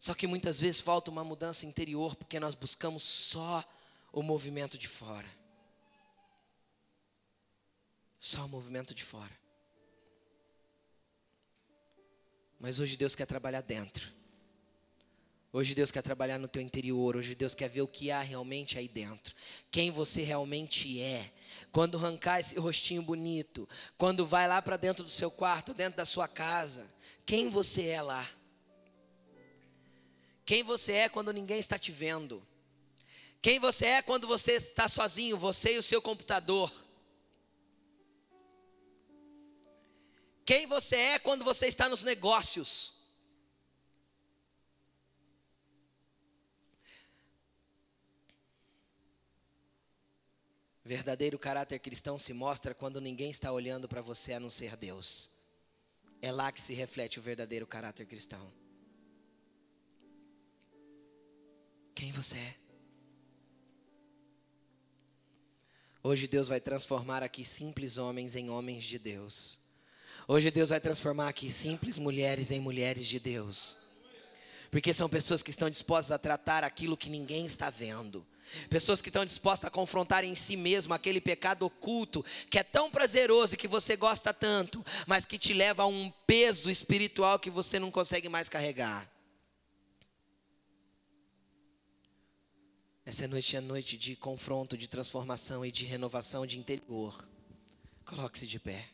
Só 0.00 0.12
que 0.12 0.26
muitas 0.26 0.58
vezes 0.58 0.80
falta 0.80 1.10
uma 1.10 1.24
mudança 1.24 1.64
interior 1.64 2.14
porque 2.16 2.40
nós 2.40 2.54
buscamos 2.54 3.02
só 3.02 3.64
o 4.12 4.22
movimento 4.22 4.76
de 4.76 4.88
fora. 4.88 5.28
Só 8.18 8.44
o 8.44 8.48
movimento 8.48 8.94
de 8.94 9.04
fora. 9.04 9.32
Mas 12.58 12.80
hoje 12.80 12.96
Deus 12.96 13.14
quer 13.14 13.26
trabalhar 13.26 13.60
dentro. 13.60 14.23
Hoje 15.56 15.72
Deus 15.72 15.92
quer 15.92 16.02
trabalhar 16.02 16.36
no 16.36 16.48
teu 16.48 16.60
interior, 16.60 17.14
hoje 17.14 17.32
Deus 17.32 17.54
quer 17.54 17.70
ver 17.70 17.82
o 17.82 17.86
que 17.86 18.10
há 18.10 18.20
realmente 18.20 18.76
aí 18.76 18.88
dentro. 18.88 19.32
Quem 19.70 19.88
você 19.88 20.24
realmente 20.24 21.00
é. 21.00 21.32
Quando 21.70 21.96
arrancar 21.96 22.40
esse 22.40 22.58
rostinho 22.58 23.00
bonito, 23.02 23.68
quando 23.96 24.26
vai 24.26 24.48
lá 24.48 24.60
para 24.60 24.76
dentro 24.76 25.04
do 25.04 25.10
seu 25.10 25.30
quarto, 25.30 25.72
dentro 25.72 25.98
da 25.98 26.04
sua 26.04 26.26
casa, 26.26 26.92
quem 27.24 27.50
você 27.50 27.86
é 27.86 28.02
lá? 28.02 28.28
Quem 30.44 30.64
você 30.64 30.92
é 30.94 31.08
quando 31.08 31.32
ninguém 31.32 31.60
está 31.60 31.78
te 31.78 31.92
vendo? 31.92 32.44
Quem 33.40 33.60
você 33.60 33.86
é 33.86 34.02
quando 34.02 34.26
você 34.26 34.54
está 34.54 34.88
sozinho, 34.88 35.38
você 35.38 35.76
e 35.76 35.78
o 35.78 35.84
seu 35.84 36.02
computador? 36.02 36.72
Quem 40.44 40.66
você 40.66 40.96
é 40.96 41.18
quando 41.20 41.44
você 41.44 41.68
está 41.68 41.88
nos 41.88 42.02
negócios? 42.02 42.93
Verdadeiro 50.84 51.38
caráter 51.38 51.78
cristão 51.78 52.18
se 52.18 52.34
mostra 52.34 52.74
quando 52.74 53.00
ninguém 53.00 53.30
está 53.30 53.50
olhando 53.50 53.88
para 53.88 54.02
você 54.02 54.34
a 54.34 54.40
não 54.40 54.50
ser 54.50 54.76
Deus. 54.76 55.30
É 56.20 56.30
lá 56.30 56.52
que 56.52 56.60
se 56.60 56.74
reflete 56.74 57.18
o 57.18 57.22
verdadeiro 57.22 57.66
caráter 57.66 58.06
cristão. 58.06 58.52
Quem 61.94 62.12
você 62.12 62.36
é? 62.36 62.54
Hoje 66.02 66.26
Deus 66.26 66.48
vai 66.48 66.60
transformar 66.60 67.22
aqui 67.22 67.46
simples 67.46 67.96
homens 67.96 68.36
em 68.36 68.50
homens 68.50 68.84
de 68.84 68.98
Deus. 68.98 69.58
Hoje 70.28 70.50
Deus 70.50 70.68
vai 70.68 70.80
transformar 70.80 71.28
aqui 71.28 71.50
simples 71.50 71.98
mulheres 71.98 72.50
em 72.50 72.60
mulheres 72.60 73.06
de 73.06 73.18
Deus. 73.18 73.78
Porque 74.74 74.92
são 74.92 75.08
pessoas 75.08 75.40
que 75.40 75.50
estão 75.50 75.70
dispostas 75.70 76.10
a 76.10 76.18
tratar 76.18 76.64
aquilo 76.64 76.96
que 76.96 77.08
ninguém 77.08 77.46
está 77.46 77.70
vendo. 77.70 78.26
Pessoas 78.68 79.00
que 79.00 79.08
estão 79.08 79.24
dispostas 79.24 79.68
a 79.68 79.70
confrontar 79.70 80.24
em 80.24 80.34
si 80.34 80.56
mesmo 80.56 80.92
aquele 80.92 81.20
pecado 81.20 81.64
oculto 81.64 82.24
que 82.50 82.58
é 82.58 82.64
tão 82.64 82.90
prazeroso 82.90 83.54
e 83.54 83.56
que 83.56 83.68
você 83.68 83.94
gosta 83.94 84.34
tanto, 84.34 84.84
mas 85.06 85.24
que 85.24 85.38
te 85.38 85.54
leva 85.54 85.84
a 85.84 85.86
um 85.86 86.10
peso 86.26 86.68
espiritual 86.68 87.38
que 87.38 87.50
você 87.50 87.78
não 87.78 87.88
consegue 87.88 88.28
mais 88.28 88.48
carregar. 88.48 89.08
Essa 93.06 93.28
noite 93.28 93.56
é 93.56 93.60
noite 93.60 93.96
de 93.96 94.16
confronto, 94.16 94.76
de 94.76 94.88
transformação 94.88 95.64
e 95.64 95.70
de 95.70 95.84
renovação 95.84 96.44
de 96.44 96.58
interior. 96.58 97.16
Coloque-se 98.04 98.48
de 98.48 98.58
pé. 98.58 98.93